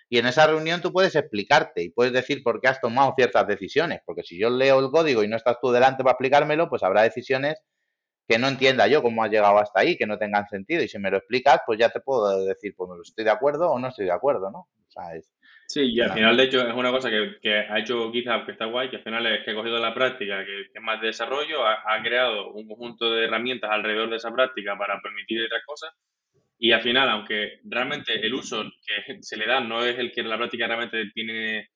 [0.09, 3.47] Y en esa reunión tú puedes explicarte y puedes decir por qué has tomado ciertas
[3.47, 6.83] decisiones, porque si yo leo el código y no estás tú delante para explicármelo, pues
[6.83, 7.61] habrá decisiones
[8.29, 10.83] que no entienda yo cómo has llegado hasta ahí, que no tengan sentido.
[10.83, 13.79] Y si me lo explicas, pues ya te puedo decir, pues estoy de acuerdo o
[13.79, 14.69] no estoy de acuerdo, ¿no?
[15.69, 18.67] sí, y al final, de hecho, es una cosa que, ha hecho GitHub que está
[18.67, 21.67] guay, que al final es que ha cogido la práctica, que, es más de desarrollo,
[21.67, 25.91] ha, creado un conjunto de herramientas alrededor de esa práctica para permitir otras cosas.
[26.59, 30.23] Y al final, aunque realmente el uso que se le da no es el que
[30.23, 31.69] la práctica realmente tiene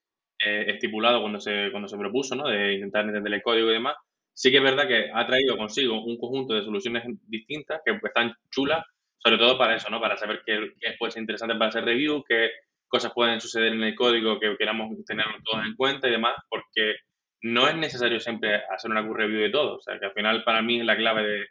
[0.44, 2.48] eh, estipulado cuando se, cuando se propuso, ¿no?
[2.48, 3.94] De intentar entender el código y demás,
[4.34, 8.34] sí que es verdad que ha traído consigo un conjunto de soluciones distintas que están
[8.50, 8.84] chulas,
[9.18, 10.00] sobre todo para eso, ¿no?
[10.00, 12.50] Para saber qué, qué puede ser interesante para hacer review, qué
[12.88, 16.96] cosas pueden suceder en el código que queramos tenerlo todos en cuenta y demás, porque
[17.42, 19.76] no es necesario siempre hacer una code review de todo.
[19.76, 21.46] O sea, que al final para mí es la clave de,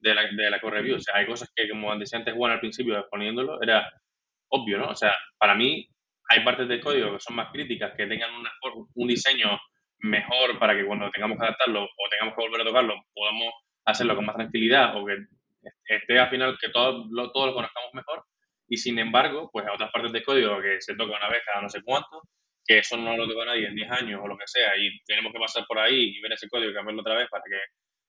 [0.00, 0.96] de la, de la code review.
[0.96, 3.90] O sea, hay cosas que, como decía antes Juan al principio exponiéndolo, era
[4.48, 4.88] obvio, ¿no?
[4.88, 5.88] O sea, para mí
[6.28, 8.30] hay partes del código que son más críticas, que tengan
[8.94, 9.58] un diseño
[10.02, 14.16] mejor para que cuando tengamos que adaptarlo o tengamos que volver a tocarlo, podamos hacerlo
[14.16, 15.16] con más tranquilidad o que
[15.86, 18.24] esté al final que todos lo, todos lo conozcamos mejor.
[18.68, 21.62] Y sin embargo, pues hay otras partes del código que se toca una vez cada
[21.62, 22.22] no sé cuánto,
[22.64, 25.32] que eso no lo toca nadie en 10 años o lo que sea, y tenemos
[25.32, 27.58] que pasar por ahí y ver ese código y cambiarlo otra vez para que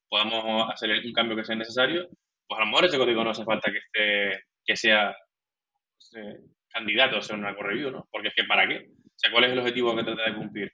[0.10, 2.08] podamos hacer un cambio que sea necesario,
[2.48, 5.16] pues a lo mejor ese código no hace falta que esté, que sea
[6.16, 6.38] eh,
[6.70, 8.08] candidato a ser una core ¿no?
[8.12, 8.88] Porque es que ¿para qué?
[8.88, 10.72] O sea, ¿cuál es el objetivo que trata de cumplir?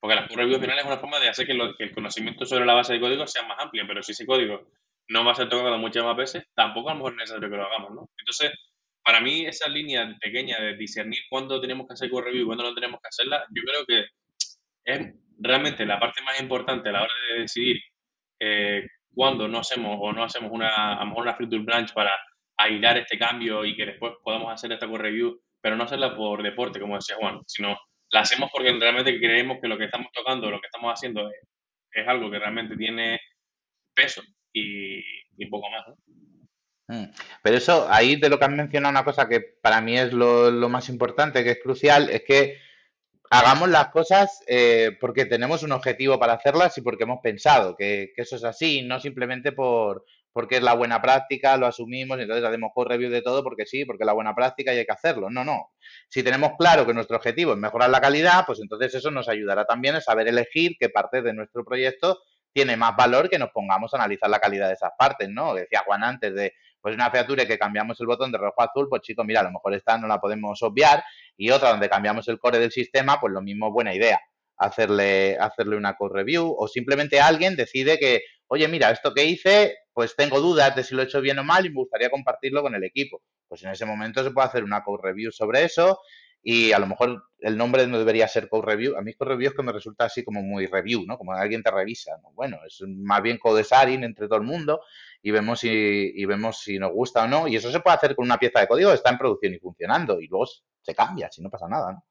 [0.00, 2.74] Porque la code review final es una forma de hacer que, el conocimiento sobre la
[2.74, 4.68] base de código sea más amplio, pero si ese código
[5.08, 7.56] no va a ser tocado muchas más veces, tampoco a lo mejor es necesario que
[7.56, 8.10] lo hagamos, ¿no?
[8.18, 8.52] Entonces,
[9.02, 12.64] para mí, esa línea pequeña de discernir cuándo tenemos que hacer code review y cuándo
[12.64, 14.04] no tenemos que hacerla, yo creo que
[14.84, 17.80] es realmente la parte más importante a la hora de decidir
[18.40, 22.12] eh, cuando no hacemos o no hacemos una, a lo mejor una feature branch para
[22.58, 26.42] aislar este cambio y que después podamos hacer esta code review, pero no hacerla por
[26.42, 27.78] deporte, como decía Juan, sino
[28.10, 32.06] la hacemos porque realmente creemos que lo que estamos tocando, lo que estamos haciendo es,
[32.06, 33.18] algo que realmente tiene
[33.94, 35.02] peso y,
[35.50, 35.84] poco más.
[36.88, 37.12] Mm.
[37.42, 40.50] Pero eso, ahí de lo que has mencionado, una cosa que para mí es lo,
[40.50, 42.58] lo más importante, que es crucial, es que
[43.30, 48.12] hagamos las cosas eh, porque tenemos un objetivo para hacerlas y porque hemos pensado que,
[48.16, 50.04] eso es así, no simplemente por
[50.36, 53.64] porque es la buena práctica, lo asumimos y entonces hacemos core review de todo porque
[53.64, 55.30] sí, porque es la buena práctica y hay que hacerlo.
[55.30, 55.70] No, no.
[56.10, 59.64] Si tenemos claro que nuestro objetivo es mejorar la calidad, pues entonces eso nos ayudará
[59.64, 62.18] también a saber elegir qué parte de nuestro proyecto
[62.52, 65.54] tiene más valor que nos pongamos a analizar la calidad de esas partes, ¿no?
[65.54, 68.88] Decía Juan antes de, pues una feature que cambiamos el botón de rojo a azul,
[68.90, 71.02] pues chicos, mira, a lo mejor esta no la podemos obviar
[71.38, 74.20] y otra donde cambiamos el core del sistema, pues lo mismo, buena idea,
[74.58, 79.76] hacerle, hacerle una code review o simplemente alguien decide que, oye, mira, esto que hice,
[79.92, 82.62] pues tengo dudas de si lo he hecho bien o mal y me gustaría compartirlo
[82.62, 83.22] con el equipo.
[83.48, 86.00] Pues en ese momento se puede hacer una code review sobre eso
[86.48, 88.96] y a lo mejor el nombre no debería ser code review.
[88.96, 91.18] A mí code review es que me resulta así como muy review, ¿no?
[91.18, 92.12] Como alguien te revisa.
[92.34, 94.80] Bueno, es más bien code sharing entre todo el mundo
[95.22, 97.48] y vemos si, vemos si nos gusta o no.
[97.48, 99.58] Y eso se puede hacer con una pieza de código que está en producción y
[99.58, 100.46] funcionando y luego
[100.82, 102.04] se cambia, si no pasa nada, ¿no?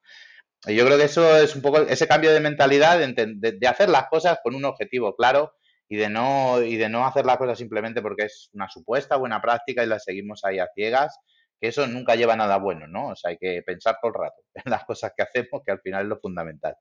[0.67, 4.07] Y yo creo que eso es un poco ese cambio de mentalidad de, hacer las
[4.07, 5.53] cosas con un objetivo claro
[5.87, 9.41] y de no y de no hacer las cosas simplemente porque es una supuesta buena
[9.41, 11.19] práctica y la seguimos ahí a ciegas
[11.59, 13.09] que eso nunca lleva nada bueno, ¿no?
[13.09, 15.81] O sea, hay que pensar todo el rato en las cosas que hacemos, que al
[15.81, 16.75] final es lo fundamental.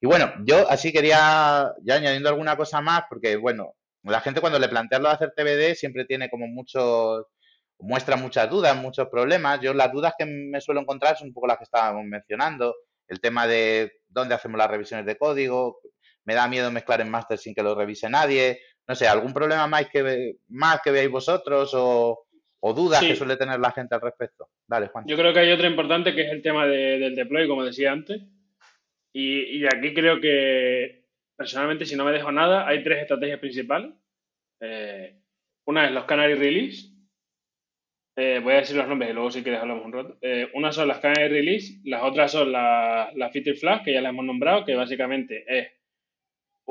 [0.00, 4.58] Y bueno, yo así quería, ya añadiendo alguna cosa más, porque bueno, la gente cuando
[4.58, 7.26] le planteas lo de hacer TBD siempre tiene como muchos,
[7.78, 9.60] muestra muchas dudas, muchos problemas.
[9.60, 12.74] Yo las dudas que me suelo encontrar son un poco las que estábamos mencionando.
[13.08, 15.80] El tema de dónde hacemos las revisiones de código,
[16.24, 18.60] me da miedo mezclar en máster sin que lo revise nadie.
[18.86, 22.26] No sé, ¿algún problema más que, más que veáis vosotros o,
[22.60, 24.48] o dudas que suele tener la gente al respecto.
[24.66, 25.04] Dale, Juan.
[25.06, 28.22] Yo creo que hay otro importante que es el tema del deploy, como decía antes.
[29.12, 31.04] Y, aquí creo que,
[31.36, 33.92] personalmente, si no me dejo nada, hay tres estrategias principales.
[34.60, 35.16] Eh,
[35.66, 36.90] una es los Canary Release.
[38.16, 40.18] Eh, voy a decir los nombres y luego si quieres hablamos un rato.
[40.20, 44.02] Eh, una son las Canary Release, las otras son las la Feature Flag, que ya
[44.02, 45.68] las hemos nombrado, que básicamente es,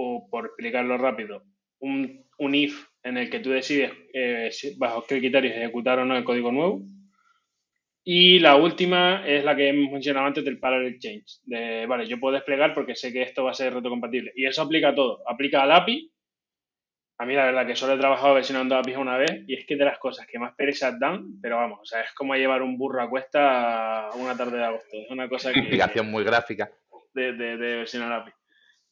[0.01, 1.43] o por explicarlo rápido,
[1.79, 6.15] un, un if en el que tú decides eh, bajo qué criterios ejecutar o no
[6.15, 6.81] el código nuevo.
[8.05, 11.41] Y la última es la que hemos mencionado antes del parallel change.
[11.43, 14.31] De, vale, yo puedo desplegar porque sé que esto va a ser retrocompatible.
[14.35, 15.21] Y eso aplica a todo.
[15.27, 16.09] Aplica al API.
[17.17, 19.75] A mí la verdad que solo he trabajado versionando APIs una vez y es que
[19.75, 22.77] de las cosas que más pereza dan, pero vamos, o sea, es como llevar un
[22.77, 24.89] burro a cuesta una tarde de agosto.
[24.93, 25.59] Es una cosa que...
[25.59, 26.71] Explicación muy gráfica.
[27.13, 28.31] De, de, de versionar API.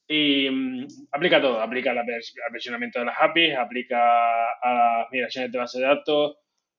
[0.08, 2.06] Y mm, aplica todo, aplica al
[2.52, 6.38] versionamiento de las APIs, aplica a las migraciones de base de datos,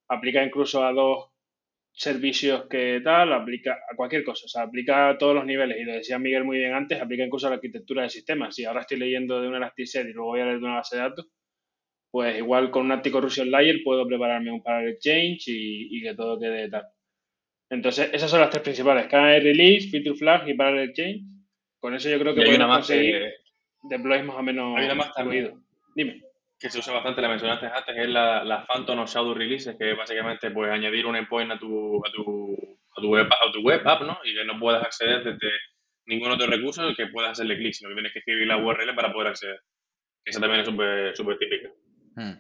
[0.09, 1.31] aplica incluso a dos
[1.93, 5.79] servicios que tal, aplica a cualquier cosa, o sea, aplica a todos los niveles.
[5.79, 8.55] Y lo decía Miguel muy bien antes, aplica incluso a la arquitectura de sistemas.
[8.55, 10.97] Si ahora estoy leyendo de un Elasticsearch y luego voy a leer de una base
[10.97, 11.27] de datos,
[12.11, 16.71] pues igual con un Anticorruption Layer puedo prepararme un Parallel Change y, que todo quede
[16.71, 16.87] tal.
[17.71, 21.38] Entonces, esas son las tres principales, KNR Release, Feature Flag y Parallel Change
[21.81, 23.35] con eso yo creo que podemos conseguir
[23.83, 25.55] deploys más o menos hay una más también,
[25.95, 26.23] Dime.
[26.61, 29.95] Que se usa bastante, la mencionaste antes, es la, la Phantom o Shadow Releases, que
[29.95, 33.87] básicamente pues añadir un endpoint a tu, a tu, a tu, web, a tu web
[33.87, 34.19] app, ¿no?
[34.25, 35.53] Y que no puedas acceder desde
[36.07, 39.13] ningún otro recurso que puedas hacerle clic, sino que tienes que escribir la URL para
[39.13, 39.61] poder acceder.
[40.25, 41.71] Esa también es súper típica.
[42.17, 42.35] Hmm.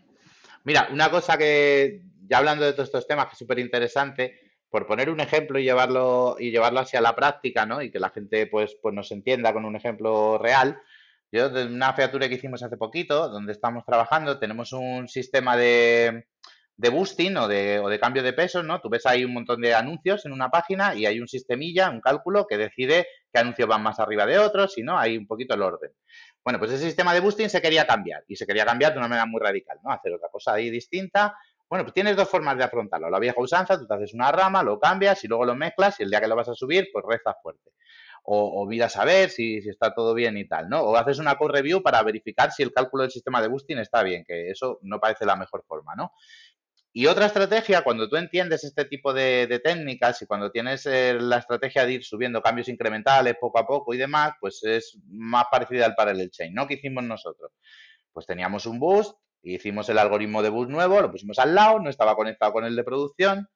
[0.64, 4.86] Mira, una cosa que, ya hablando de todos estos temas, que es súper interesante, por
[4.86, 7.82] poner un ejemplo y llevarlo, y llevarlo hacia la práctica, ¿no?
[7.82, 10.80] Y que la gente pues, pues nos entienda con un ejemplo real.
[11.30, 16.26] Yo, de una feature que hicimos hace poquito, donde estamos trabajando, tenemos un sistema de,
[16.76, 18.80] de boosting o de, o de cambio de pesos, ¿no?
[18.80, 22.00] Tú ves ahí un montón de anuncios en una página y hay un sistemilla, un
[22.00, 25.54] cálculo que decide qué anuncios van más arriba de otros, y no, hay un poquito
[25.54, 25.90] el orden.
[26.44, 29.08] Bueno, pues ese sistema de boosting se quería cambiar y se quería cambiar de una
[29.08, 29.90] manera muy radical, ¿no?
[29.90, 31.36] Hacer otra cosa ahí distinta
[31.68, 33.10] bueno, pues tienes dos formas de afrontarlo.
[33.10, 36.04] La vieja usanza, tú te haces una rama, lo cambias y luego lo mezclas y
[36.04, 37.70] el día que lo vas a subir, pues rezas fuerte.
[38.30, 40.82] O, miras a ver si, está todo bien y tal, ¿no?
[40.82, 44.02] O haces una code review para verificar si el cálculo del sistema de boosting está
[44.02, 46.12] bien, que eso no parece la mejor forma, ¿no?
[46.92, 51.38] Y otra estrategia, cuando tú entiendes este tipo de, técnicas y cuando tienes eh, la
[51.38, 55.86] estrategia de ir subiendo cambios incrementales poco a poco y demás, pues es más parecida
[55.86, 56.66] al parallel chain, ¿no?
[56.66, 57.52] Que hicimos nosotros.
[58.12, 61.90] Pues teníamos un boost, Hicimos el algoritmo de bus nuevo, lo pusimos al lado, no
[61.90, 63.48] estaba conectado con el de producción.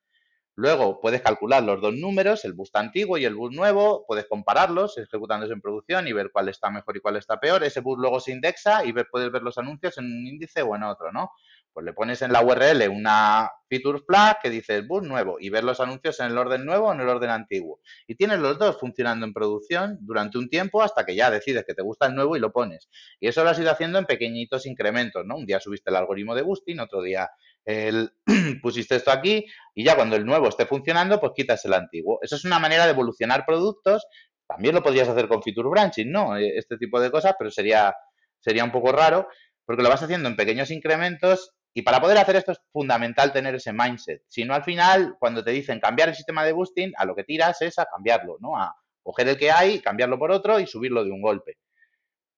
[0.54, 4.98] Luego puedes calcular los dos números, el bus antiguo y el bus nuevo, puedes compararlos
[4.98, 7.64] ejecutándose en producción y ver cuál está mejor y cuál está peor.
[7.64, 10.82] Ese bus luego se indexa y puedes ver los anuncios en un índice o en
[10.82, 11.30] otro, ¿no?
[11.72, 15.64] Pues le pones en la URL una feature flag que dice bus nuevo y ver
[15.64, 17.80] los anuncios en el orden nuevo o en el orden antiguo.
[18.06, 21.72] Y tienes los dos funcionando en producción durante un tiempo hasta que ya decides que
[21.72, 22.90] te gusta el nuevo y lo pones.
[23.20, 25.36] Y eso lo has ido haciendo en pequeñitos incrementos, ¿no?
[25.36, 27.30] Un día subiste el algoritmo de boosting, otro día
[28.62, 32.18] pusiste esto aquí y ya cuando el nuevo esté funcionando, pues quitas el antiguo.
[32.20, 34.06] Eso es una manera de evolucionar productos.
[34.46, 36.36] También lo podrías hacer con feature branching, ¿no?
[36.36, 37.94] E, este tipo de cosas, pero sería,
[38.40, 39.28] sería un poco raro
[39.64, 43.54] porque lo vas haciendo en pequeños incrementos y para poder hacer esto es fundamental tener
[43.54, 44.22] ese mindset.
[44.28, 47.24] Si no, al final, cuando te dicen cambiar el sistema de boosting, a lo que
[47.24, 48.56] tiras es a cambiarlo, ¿no?
[48.56, 51.56] A coger el que hay, cambiarlo por otro y subirlo de un golpe.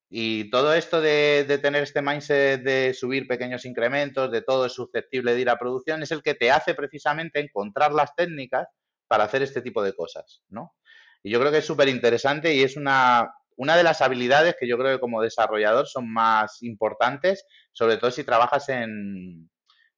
[0.08, 5.34] Y todo esto de, tener este mindset de subir pequeños incrementos, de todo es susceptible
[5.34, 8.68] de ir a producción, es el que te hace precisamente encontrar las técnicas
[9.08, 10.74] para hacer este tipo de cosas, ¿no?
[11.24, 14.68] Y yo creo que es súper interesante y es una, una de las habilidades que
[14.68, 17.44] yo creo que como desarrollador son más importantes,
[17.74, 19.50] sobre todo si trabajas en,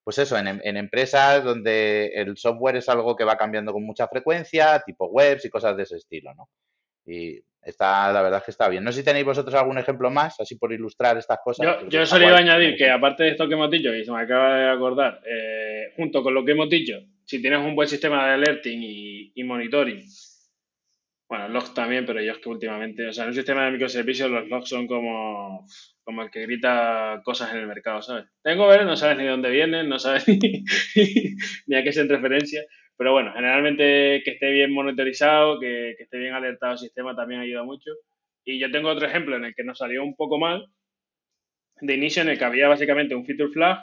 [0.02, 4.08] pues eso, en, en, empresas donde el software es algo que va cambiando con mucha
[4.08, 6.48] frecuencia, tipo webs y cosas de ese estilo, ¿no?
[7.06, 8.82] Y está, la verdad es que está bien.
[8.82, 11.66] No sé si tenéis vosotros algún ejemplo más, así por ilustrar estas cosas.
[11.66, 14.10] Yo, yo solo iba a añadir que aparte de esto que hemos dicho, y se
[14.10, 17.88] me acaba de acordar, eh, junto con lo que hemos dicho, si tienes un buen
[17.88, 20.02] sistema de alerting y, y monitoring,
[21.28, 24.30] bueno, logs también, pero yo es que últimamente, o sea, en un sistema de microservicios
[24.30, 25.66] los logs son como,
[26.04, 28.26] como el que grita cosas en el mercado, ¿sabes?
[28.42, 30.38] Tengo ver, no sabes ni de dónde vienen, no sabes ni,
[31.66, 32.62] ni a qué en referencia,
[32.96, 37.40] pero bueno, generalmente que esté bien monitorizado, que, que esté bien alertado el sistema también
[37.40, 37.90] ayuda mucho.
[38.44, 40.66] Y yo tengo otro ejemplo en el que nos salió un poco mal,
[41.80, 43.78] de inicio en el que había básicamente un feature flag,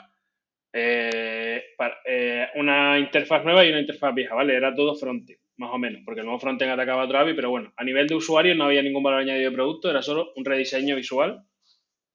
[0.72, 4.56] eh, para, eh, una interfaz nueva y una interfaz vieja, ¿vale?
[4.56, 7.72] Era todo frontend más o menos, porque el nuevo frontend atacaba a API, pero bueno,
[7.76, 10.96] a nivel de usuario no había ningún valor añadido de producto, era solo un rediseño
[10.96, 11.44] visual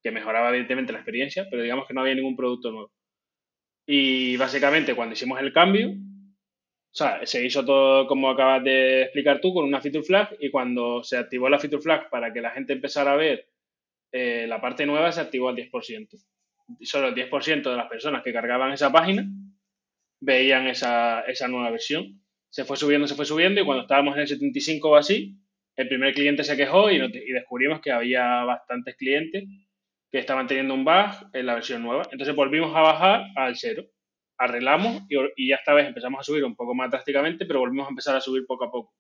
[0.04, 2.92] que mejoraba evidentemente la experiencia, pero digamos que no había ningún producto nuevo.
[3.86, 9.40] Y básicamente cuando hicimos el cambio, o sea, se hizo todo como acabas de explicar
[9.42, 12.52] tú, con una feature flag, y cuando se activó la feature flag para que la
[12.52, 13.48] gente empezara a ver
[14.12, 16.08] eh, la parte nueva, se activó al 10%.
[16.80, 19.26] Y solo el 10% de las personas que cargaban esa página
[20.22, 24.22] veían esa, esa nueva versión se fue subiendo, se fue subiendo y cuando estábamos en
[24.22, 25.38] el 75 o así,
[25.76, 29.46] el primer cliente se quejó y, y descubrimos que había bastantes clientes
[30.12, 32.04] que estaban teniendo un bug en la versión nueva.
[32.12, 33.84] Entonces volvimos a bajar al cero.
[34.38, 37.90] Arreglamos y, ya esta vez empezamos a subir un poco más drásticamente, pero volvimos a
[37.90, 38.94] empezar a subir poco a poco.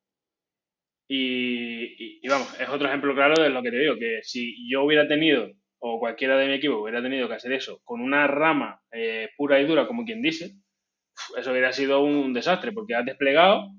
[1.07, 5.07] Y, vamos, es otro ejemplo claro de lo que te digo, que si yo hubiera
[5.07, 9.29] tenido, o cualquiera de mi equipo hubiera tenido que hacer eso con una rama eh,
[9.35, 10.51] pura y dura, como quien dice,
[11.37, 13.71] eso hubiera sido un desastre, porque has desplegado,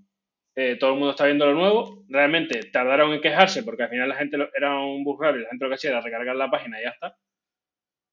[0.56, 4.08] eh, todo el mundo está viendo lo nuevo, realmente tardaron en quejarse porque al final
[4.08, 6.80] la gente era un bug y la gente lo que hacía era recargar la página
[6.80, 7.16] y ya está.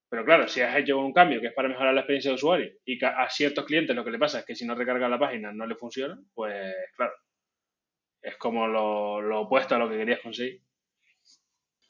[0.10, 2.72] Pero claro, si has hecho un cambio que es para mejorar la experiencia de usuario
[2.86, 5.52] y a ciertos clientes lo que le pasa es que si no recarga la página
[5.52, 7.14] no le funciona, pues claro,
[8.22, 10.62] es como lo, lo opuesto a lo que querías conseguir.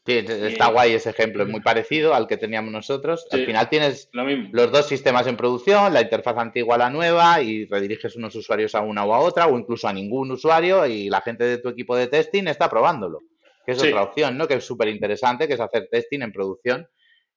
[0.07, 3.27] Sí, está guay ese ejemplo, es muy parecido al que teníamos nosotros.
[3.29, 4.09] Al final tienes
[4.53, 8.73] los dos sistemas en producción, la interfaz antigua a la nueva y rediriges unos usuarios
[8.73, 11.67] a una o a otra o incluso a ningún usuario y la gente de tu
[11.67, 13.19] equipo de testing está probándolo,
[13.65, 14.47] que es otra opción, ¿no?
[14.47, 16.87] Que es súper interesante, que es hacer testing en producción,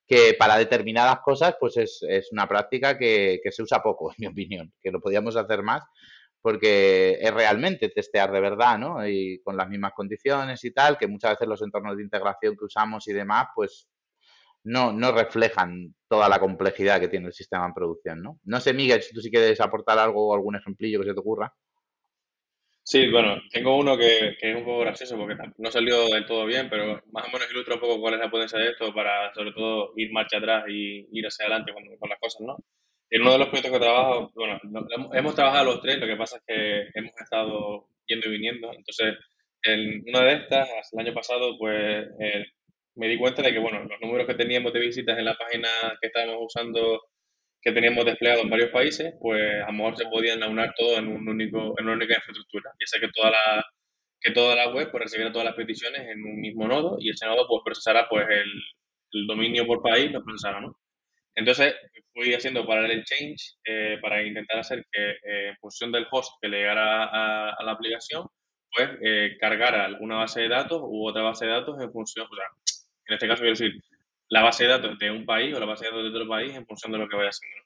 [0.06, 4.26] que para determinadas cosas pues es, una práctica que, que se usa poco, en mi
[4.28, 5.82] opinión, que lo podíamos hacer más
[6.43, 9.07] porque es realmente testear de verdad, ¿no?
[9.07, 12.64] Y con las mismas condiciones y tal, que muchas veces los entornos de integración que
[12.64, 13.88] usamos y demás, pues
[14.64, 18.38] no, no reflejan toda la complejidad que tiene el sistema en producción, ¿no?
[18.45, 21.20] No sé, Miguel, si tú sí quieres aportar algo o algún ejemplillo que se te
[21.20, 21.53] ocurra.
[22.82, 26.68] Sí, bueno, tengo uno que, es un poco gracioso porque no salió del todo bien,
[26.68, 29.53] pero más o menos ilustra un poco cuál es la potencia de esto para, sobre
[29.53, 32.57] todo, ir marcha atrás y ir hacia adelante con, con las cosas, ¿no?
[33.11, 34.61] En uno de los proyectos que trabajo, bueno,
[35.12, 38.72] hemos trabajado los tres, lo que pasa es que hemos estado yendo y viniendo.
[38.72, 39.16] Entonces,
[39.64, 42.44] en una de estas, el año pasado, pues eh,
[42.94, 45.68] me di cuenta de que, bueno, los números que teníamos de visitas en la página
[46.00, 47.02] que estábamos usando,
[47.61, 51.08] que teníamos desplegado en varios países, pues a lo mejor se podían aunar todo en,
[51.08, 52.70] un único, en una única infraestructura.
[52.78, 53.64] Ya sea que toda la,
[54.20, 57.26] que toda la web pues, recibiera todas las peticiones en un mismo nodo y ese
[57.26, 58.50] nodo pues procesará pues, el,
[59.12, 60.76] el dominio por país, lo procesará, ¿no?
[61.34, 61.74] Entonces
[62.12, 66.48] fui haciendo parallel change eh, para intentar hacer que eh, en función del host que
[66.48, 68.26] le llegara a, la aplicación,
[68.74, 72.34] pues eh, cargara una base de datos u otra base de datos en función, o
[72.34, 72.44] sea,
[73.06, 73.80] en este caso quiero decir,
[74.28, 76.54] la base de datos de un país o la base de datos de otro país
[76.54, 77.61] en función de lo que vaya haciendo.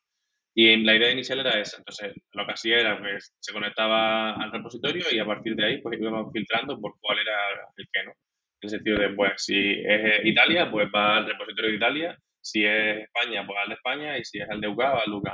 [0.56, 1.78] Y la idea inicial era esa.
[1.78, 5.82] Entonces, lo que hacía era, pues, se conectaba al repositorio y a partir de ahí,
[5.82, 7.36] pues, íbamos filtrando por cuál era
[7.76, 8.10] el que no.
[8.12, 8.16] En
[8.62, 12.18] el sentido de, pues, si es Italia, pues va al repositorio de Italia.
[12.44, 14.18] Si es España, pues al de España.
[14.18, 15.28] Y si es el de va al de UK.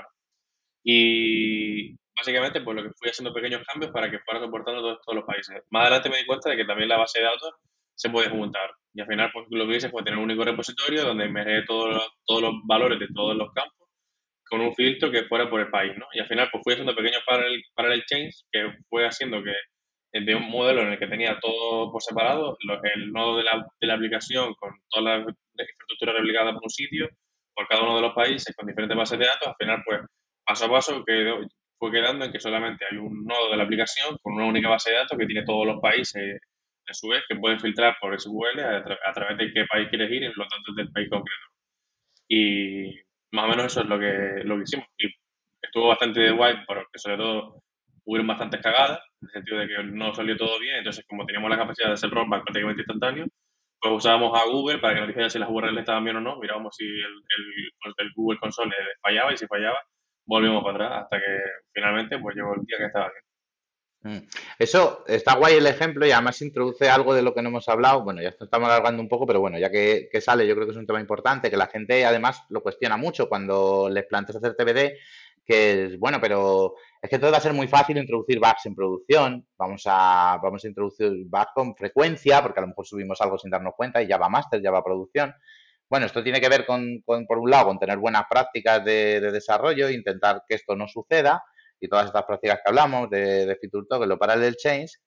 [0.85, 5.17] Y básicamente, pues lo que fui haciendo pequeños cambios para que fuera soportando todos, todos
[5.17, 5.63] los países.
[5.71, 7.53] Más adelante me di cuenta de que también la base de datos
[7.95, 8.71] se puede juntar.
[8.95, 12.13] Y al final, pues lo que hice fue tener un único repositorio donde me todos
[12.25, 13.81] todos los valores de todos los campos
[14.51, 16.07] con un filtro que fuera por el país, ¿no?
[16.13, 19.55] Y al final pues fui haciendo pequeños parallel, parallel chains que fue haciendo que
[20.13, 22.57] de un modelo en el que tenía todo por separado,
[22.95, 27.09] el nodo de la, de la aplicación con toda la infraestructura replicada por un sitio,
[27.55, 30.01] por cada uno de los países, con diferentes bases de datos, al final pues
[30.45, 31.41] paso a paso quedó,
[31.79, 34.91] fue quedando en que solamente hay un nodo de la aplicación con una única base
[34.91, 36.41] de datos que tiene todos los países
[36.89, 40.11] a su vez que pueden filtrar por SQL a, a través de qué país quieres
[40.11, 41.47] ir y los datos del país concreto.
[42.29, 42.95] Y
[43.33, 44.87] más o menos eso es lo que, lo que hicimos.
[44.99, 45.09] Y
[45.63, 47.63] estuvo bastante guay porque sobre todo
[48.05, 51.51] hubieron bastantes cagadas, en el sentido de que no salió todo bien, entonces como teníamos
[51.51, 53.27] la capacidad de hacer rollback prácticamente instantáneo,
[53.81, 56.37] pues usábamos a Google para que nos dijera si las URLs estaban bien o no,
[56.39, 59.79] mirábamos si el, el Google Console fallaba y si fallaba,
[60.27, 61.39] volvimos para atrás hasta que
[61.73, 63.25] finalmente pues llegó el día que estaba bien.
[64.03, 64.27] Mm.
[64.59, 68.03] Eso está guay el ejemplo y además introduce algo de lo que no hemos hablado.
[68.03, 70.79] Bueno, ya estamos alargando un poco, pero bueno, ya que, sale, yo creo que es
[70.79, 74.97] un tema importante, que la gente además lo cuestiona mucho cuando les planteas hacer TBD,
[75.51, 78.75] que es, bueno, pero es que todo va a ser muy fácil introducir bugs en
[78.77, 79.47] producción.
[79.59, 83.51] Vamos a, vamos a introducir bugs con frecuencia, porque a lo mejor subimos algo sin
[83.51, 85.35] darnos cuenta y ya va master, ya va producción.
[85.89, 89.33] Bueno, esto tiene que ver con, por un lado, con tener buenas prácticas de, de
[89.33, 91.43] desarrollo intentar que esto no suceda
[91.81, 95.01] y todas estas prácticas que hablamos de, de Feature Token, lo Parallel Chains.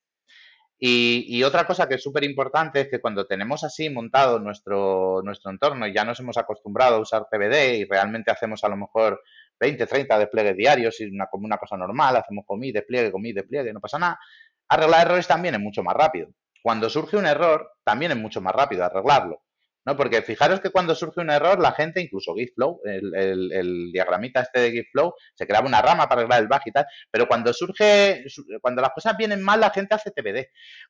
[0.78, 5.22] Y, y, otra cosa que es súper importante es que cuando tenemos así montado nuestro,
[5.24, 8.76] nuestro entorno y ya nos hemos acostumbrado a usar TBD y realmente hacemos a lo
[8.76, 9.22] mejor
[9.64, 13.72] 20, 30 despliegues diarios y una, como una cosa normal, hacemos comí, despliegue, comí, despliegue,
[13.72, 14.20] no pasa nada,
[14.68, 16.28] arreglar errores también es mucho más rápido.
[16.62, 19.42] Cuando surge un error, también es mucho más rápido arreglarlo.
[19.86, 19.96] ¿no?
[19.96, 24.42] Porque fijaros que cuando surge un error, la gente, incluso GitFlow, el, el, el, diagramita
[24.42, 27.54] este de GitFlow, se creaba una rama para arreglar el bug y tal, pero cuando
[27.54, 28.26] surge,
[28.62, 30.48] cuando las cosas vienen mal, la gente hace TBD.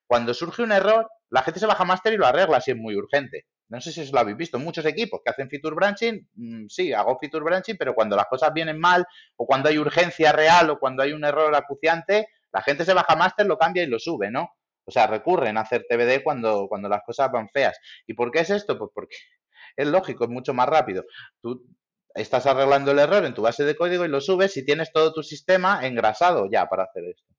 [0.08, 2.96] Cuando surge un error, la gente se baja master y lo arregla si es muy
[2.96, 3.46] urgente.
[3.70, 4.60] No sé si os lo habéis visto.
[4.60, 8.54] Muchos equipos que hacen feature branching, mmm, sí, hago feature branching, pero cuando las cosas
[8.54, 9.06] vienen mal,
[9.36, 13.16] o cuando hay urgencia real, o cuando hay un error acuciante, la gente se baja
[13.16, 14.50] master, lo cambia y lo sube, ¿no?
[14.86, 17.78] O sea, recurren a hacer TBD cuando, cuando las cosas van feas.
[18.06, 18.78] ¿Y por qué es esto?
[18.78, 19.16] Pues porque
[19.78, 21.04] es lógico, es mucho más rápido.
[21.42, 21.66] Tú
[22.14, 25.14] estás arreglando el error en tu base de código y lo subes y tienes todo
[25.14, 27.34] tu sistema engrasado ya para hacer esto.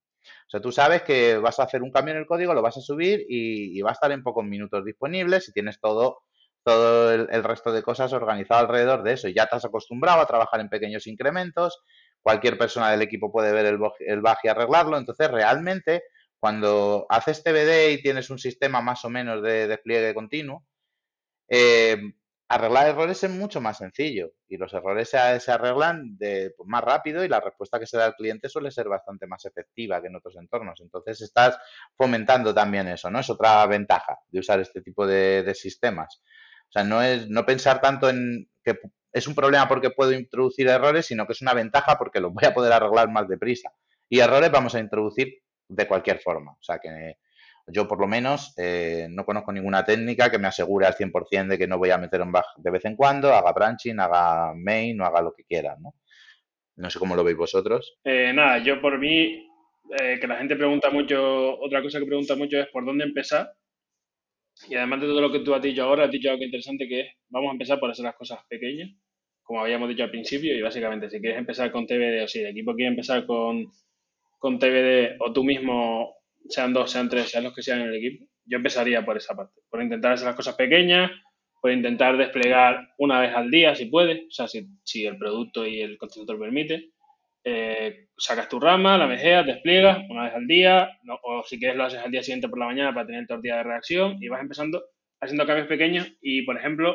[0.47, 2.77] O sea, tú sabes que vas a hacer un cambio en el código, lo vas
[2.77, 6.22] a subir y, va a estar en pocos minutos disponibles y tienes todo,
[6.62, 9.29] todo el, el, resto de cosas organizado alrededor de eso.
[9.29, 11.83] Y ya te has acostumbrado a trabajar en pequeños incrementos.
[12.22, 14.97] Cualquier persona del equipo puede ver el, el bug y arreglarlo.
[14.97, 16.03] Entonces, realmente
[16.45, 20.66] cuando haces TBD y tienes un sistema más o menos de despliegue continuo,
[21.49, 21.97] eh,
[22.55, 27.29] arreglar errores es mucho más sencillo y los errores se, arreglan pues, más rápido y
[27.29, 30.37] la respuesta que se da al cliente suele ser bastante más efectiva que en otros
[30.37, 30.81] entornos.
[30.81, 31.59] Entonces estás
[31.97, 33.21] fomentando también eso, ¿no?
[33.21, 36.23] Es otra ventaja de usar este tipo de, de sistemas.
[36.69, 38.79] O sea, no es no pensar tanto en que
[39.13, 42.45] es un problema porque puedo introducir errores, sino que es una ventaja porque los voy
[42.45, 43.71] a poder arreglar más deprisa.
[44.09, 46.53] Y errores vamos a introducir de cualquier forma.
[46.53, 47.19] O sea que
[47.67, 51.59] yo por lo menos eh, no conozco ninguna técnica que me asegure al 100% de
[51.59, 55.01] que no voy a meter un bug de vez en cuando, haga branching, haga main
[55.01, 55.95] o haga lo que quiera, ¿no?
[56.77, 57.99] No sé cómo lo veis vosotros.
[58.05, 59.49] Eh, nada, yo por mí,
[60.01, 63.53] eh, que la gente pregunta mucho, otra cosa que pregunta mucho es por dónde empezar.
[64.69, 67.01] Y además de todo lo que tú has dicho ahora, has dicho algo interesante que
[67.01, 68.91] es, vamos a empezar por hacer las cosas pequeñas,
[69.43, 72.49] como habíamos dicho al principio, y básicamente si quieres empezar con TBD o si el
[72.49, 73.67] equipo quiere empezar con
[74.45, 76.17] con TBD o tú mismo,
[76.49, 79.35] sean dos, sean tres, sean los que sean en el equipo, yo empezaría por esa
[79.35, 81.11] parte, por intentar hacer las cosas pequeñas,
[81.61, 85.81] por intentar desplegar una vez al día si puedes, o sea, si, el producto y
[85.81, 86.91] el constructor permite.
[87.43, 90.91] Eh, sacas tu rama, la mejeas, despliegas una vez al día,
[91.23, 93.57] o si quieres lo haces al día siguiente por la mañana para tener el día
[93.57, 94.83] de reacción y vas empezando
[95.21, 96.95] haciendo cambios pequeños y, por ejemplo,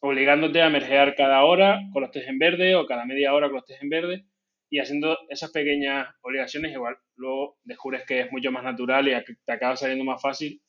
[0.00, 3.56] obligándote a mergear cada hora con los test en verde o cada media hora con
[3.56, 4.24] los test en verde
[4.70, 9.12] y haciendo esas pequeñas obligaciones, igual luego descubres que es mucho más natural y
[9.44, 10.60] te acaba saliendo más fácil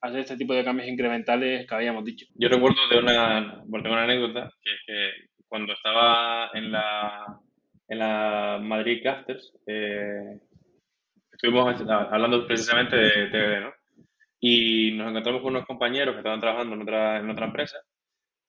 [0.00, 2.26] hacer este tipo de cambios incrementales que habíamos dicho.
[2.34, 5.10] Yo recuerdo de una, bueno, tengo una anécdota, que es que
[5.48, 7.40] cuando estaba en la,
[7.88, 10.38] en la Madrid Casters, eh,
[11.32, 13.72] estuvimos hablando precisamente de TVD, ¿no?
[14.40, 17.78] Y nos encontramos con unos compañeros que estaban trabajando en otra, en otra empresa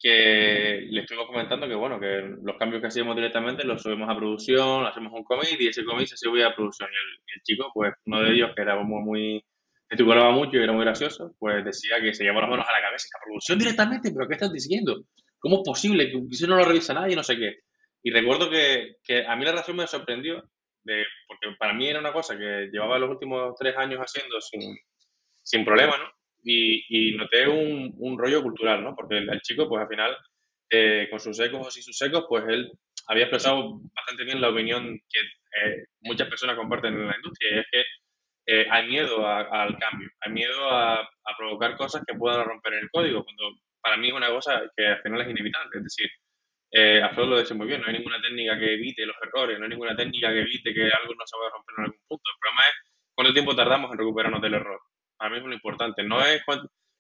[0.06, 4.16] que le estuvimos comentando que, bueno, que los cambios que hacíamos directamente los subimos a
[4.16, 6.88] producción, hacemos un commit y ese commit se subía a producción.
[6.92, 9.46] Y el, chico, pues uno de ellos que era muy, muy
[9.90, 12.86] gesticulaba mucho y era muy gracioso, pues decía que se llevaba las manos a la
[12.86, 13.08] cabeza.
[13.18, 14.12] ¿A producción directamente?
[14.14, 15.06] ¿Pero qué estás diciendo?
[15.40, 17.16] ¿Cómo es posible que eso no lo revisa nadie?
[17.16, 17.62] No sé qué.
[18.04, 20.44] Y recuerdo que, que a mí la razón me sorprendió,
[20.84, 24.78] de, porque para mí era una cosa que llevaba los últimos tres años haciendo sin,
[25.42, 26.12] sin problema, ¿no?
[26.46, 28.96] Y, y noté un, un, rollo cultural, ¿no?
[28.96, 30.16] Porque el, chico, pues al final,
[30.70, 32.72] eh, con sus ecos y sus secos, pues él
[33.08, 37.60] había expresado bastante bien la opinión que eh, muchas personas comparten en la industria, y
[37.60, 37.84] es que
[38.48, 42.90] eh, hay miedo al cambio, hay miedo a, a, provocar cosas que puedan romper el
[42.92, 46.10] código, cuando para mí es una cosa que al final es inevitable, es decir,
[46.72, 49.66] eh, Alfredo lo dice muy bien, no hay ninguna técnica que evite los errores, no
[49.66, 52.30] hay ninguna técnica que evite que algo no se vaya a romper en algún punto.
[52.30, 52.76] El problema es
[53.16, 54.82] cuánto tiempo tardamos en recuperarnos del error
[55.18, 56.04] para mí es lo importante.
[56.04, 56.42] No es,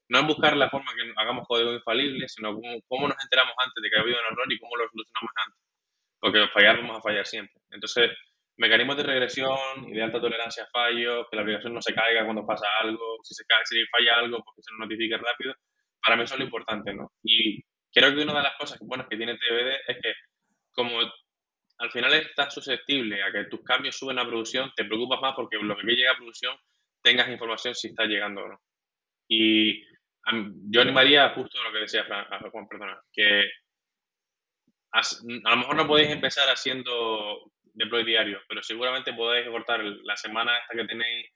[0.09, 2.53] no es buscar la forma que hagamos código infalible, sino
[2.87, 5.61] cómo, nos enteramos antes de que ha habido un error y cómo lo solucionamos antes.
[6.19, 7.61] Porque fallar vamos a fallar siempre.
[7.71, 8.11] Entonces,
[8.57, 9.57] mecanismos de regresión
[9.87, 13.17] y de alta tolerancia a fallos, que la aplicación no se caiga cuando pasa algo,
[13.23, 15.53] si se cae, si falla algo, porque se nos notifique rápido,
[16.01, 17.11] para mí eso es lo importante, ¿no?
[17.23, 17.61] Y
[17.93, 20.13] creo que una de las cosas buenas que tiene TBD es que
[20.73, 20.99] como
[21.77, 25.57] al final estás susceptible a que tus cambios suben a producción, te preocupas más porque
[25.57, 26.55] lo que llega a producción
[27.05, 28.61] tengas información si está llegando o no.
[29.29, 29.81] Y
[30.71, 33.47] yo animaría justo lo que decía Juan, perdona, que
[34.91, 40.57] a, lo mejor no podéis empezar haciendo deploy diario, pero seguramente podéis cortar la semana
[40.57, 41.27] esta que tenéis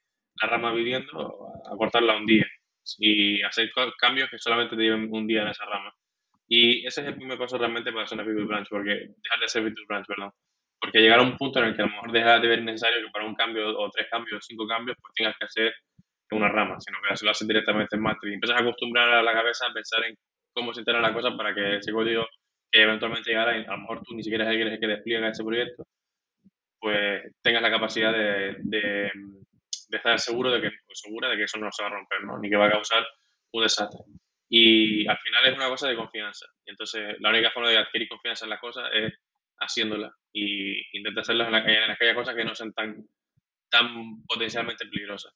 [0.42, 2.46] la rama viviendo, a cortarla un día
[2.98, 5.94] y hacer cambios que solamente te lleven un día en esa rama.
[6.48, 9.48] Y ese es el primer paso realmente para hacer una feature branch, porque dejar de
[9.48, 10.32] ser feature branch, perdón.
[10.80, 13.04] Porque llegar a un punto en el que a lo mejor deja de ver necesario
[13.04, 15.74] que para un cambio o tres cambios o cinco cambios pues tengas que hacer
[16.32, 18.30] una rama, sino que lo haces directamente en Matrix.
[18.30, 20.16] Y empiezas a acostumbrar a la cabeza a pensar en
[20.54, 22.26] cómo se entera la cosa para que ese código
[22.70, 25.84] que eventualmente llegará, a lo mejor tú ni siquiera quieres que despliegue ese proyecto,
[26.78, 29.12] pues tengas la capacidad de, de,
[29.90, 32.38] estar seguro de que, segura de que eso no se va a romper, ¿no?
[32.38, 33.04] ni que va a causar
[33.52, 34.00] un desastre.
[34.48, 36.46] Y al final es una cosa de confianza.
[36.64, 39.12] Y entonces la única forma de adquirir confianza en las cosas es
[39.60, 43.06] haciéndola y intenta hacerlas en, aquellas cosas que no sean tan,
[43.68, 45.32] tan potencialmente peligrosas.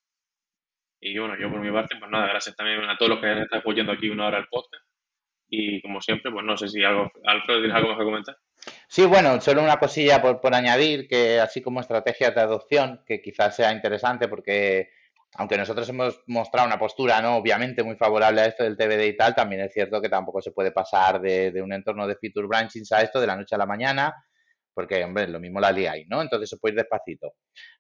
[1.01, 3.61] Y bueno, yo por mi parte, pues nada, gracias también a todos los que están
[3.61, 4.85] apoyando aquí una hora el podcast.
[5.49, 8.37] Y como siempre, pues no sé si algo, Alfredo, ¿tienes algo más que comentar?
[8.89, 13.21] Sí, bueno, solo una cosilla por, por añadir, que así como estrategias de adopción, que
[13.21, 14.91] quizás sea interesante porque
[15.37, 17.37] aunque nosotros hemos mostrado una postura, ¿no?
[17.37, 20.53] Obviamente muy favorable a esto del TBD y tal, también es cierto que tampoco se
[20.53, 23.67] puede pasar de, un entorno de feature branching a esto de la noche a la
[23.67, 24.15] mañana,
[24.73, 26.23] porque, hombre, lo mismo la liáis, ¿no?
[26.23, 27.35] Entonces se puede ir despacito.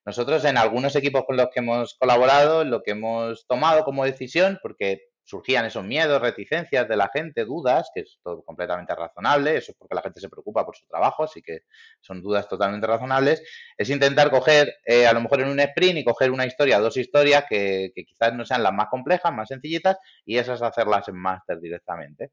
[0.05, 4.59] Nosotros en algunos equipos con los que hemos colaborado, lo que hemos tomado como decisión,
[4.61, 9.73] porque surgían esos miedos, reticencias de la gente, dudas, que es todo completamente razonable, eso
[9.73, 11.61] es porque la gente se preocupa por su trabajo, así que
[12.01, 13.43] son dudas totalmente razonables,
[13.77, 16.97] es intentar coger, eh, a lo mejor en un sprint y coger una historia, dos
[16.97, 19.97] historias que, quizás no sean las más complejas, más sencillitas,
[20.27, 22.31] y esas hacerlas en máster directamente.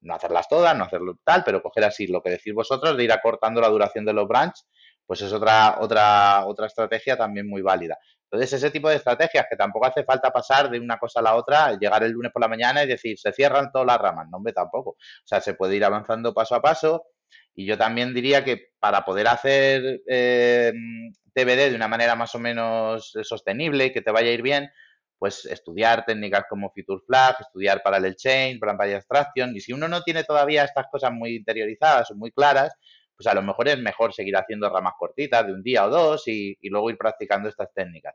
[0.00, 3.12] No hacerlas todas, no hacerlo tal, pero coger así lo que decís vosotros de ir
[3.12, 4.60] acortando la duración de los branch,
[5.04, 7.98] pues es otra, otra, otra estrategia también muy válida.
[8.30, 11.34] Entonces, ese tipo de estrategias que tampoco hace falta pasar de una cosa a la
[11.34, 14.28] otra, llegar el lunes por la mañana y decir, se cierran todas las ramas.
[14.30, 14.90] No, hombre, tampoco.
[14.90, 17.06] O sea, se puede ir avanzando paso a paso.
[17.54, 20.72] Y yo también diría que para poder hacer eh,
[21.34, 24.70] TBD de una manera más o menos sostenible y que te vaya a ir bien,
[25.18, 29.56] pues estudiar técnicas como Feature Flag, estudiar Parallel Chain, Parallel Abstraction.
[29.56, 32.74] Y si uno no tiene todavía estas cosas muy interiorizadas o muy claras,
[33.18, 36.28] pues a lo mejor es mejor seguir haciendo ramas cortitas de un día o dos
[36.28, 38.14] y, luego ir practicando estas técnicas.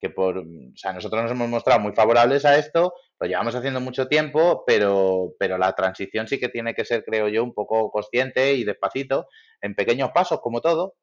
[0.00, 0.44] Que por, o
[0.76, 5.34] sea, nosotros nos hemos mostrado muy favorables a esto, lo llevamos haciendo mucho tiempo, pero,
[5.40, 9.26] pero la transición sí que tiene que ser, creo yo, un poco consciente y despacito,
[9.60, 10.94] en pequeños pasos, como todo,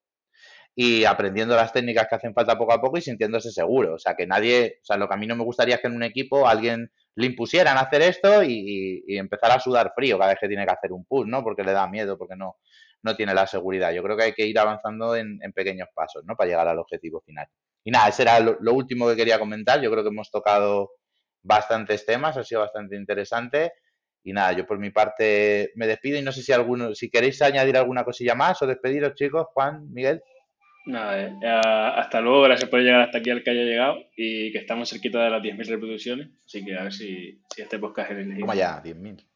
[0.74, 3.96] y aprendiendo las técnicas que hacen falta poco a poco y sintiéndose seguro.
[3.96, 5.88] O sea, que nadie, o sea, lo que a mí no me gustaría es que
[5.88, 10.32] en un equipo alguien le impusieran hacer esto y, y empezar a sudar frío cada
[10.32, 11.44] vez que tiene que hacer un push, ¿no?
[11.44, 12.56] Porque le da miedo, porque no,
[13.04, 13.92] no tiene la seguridad.
[13.92, 16.36] Yo creo que hay que ir avanzando en, pequeños pasos, ¿no?
[16.36, 17.48] Para llegar al objetivo final.
[17.84, 19.82] Y nada, ese era lo, último que quería comentar.
[19.82, 20.92] Yo creo que hemos tocado
[21.44, 23.74] bastantes temas, ha sido bastante interesante.
[24.24, 27.42] Y nada, yo por mi parte me despido y no sé si alguno, si queréis
[27.42, 30.22] añadir alguna cosilla más o despediros, chicos, Juan, Miguel.
[30.86, 34.60] Nada, eh, hasta luego, gracias por llegar hasta aquí al que haya llegado y que
[34.60, 38.40] estamos cerquita de las 10.000 reproducciones, así que a ver si, este podcast es el
[38.40, 38.82] ¿Cómo ya?
[38.82, 39.28] 10.000.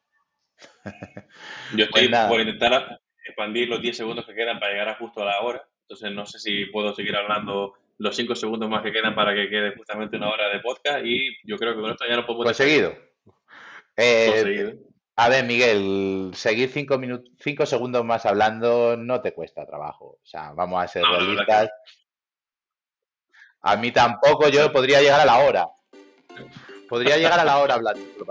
[1.75, 5.21] Yo estoy pues por intentar expandir los 10 segundos que quedan para llegar a justo
[5.21, 5.67] a la hora.
[5.81, 9.49] Entonces no sé si puedo seguir hablando los 5 segundos más que quedan para que
[9.49, 12.45] quede justamente una hora de podcast y yo creo que con esto ya lo podemos...
[12.45, 12.95] Pues Conseguido.
[13.95, 14.69] Conseguido.
[14.69, 19.65] Eh, pues a ver, Miguel, seguir 5 cinco, cinco segundos más hablando no te cuesta
[19.65, 20.19] trabajo.
[20.21, 21.69] O sea, vamos a ser realistas.
[23.61, 25.69] A mí tampoco, yo podría llegar a la hora.
[26.89, 28.25] Podría llegar a la hora hablando, pero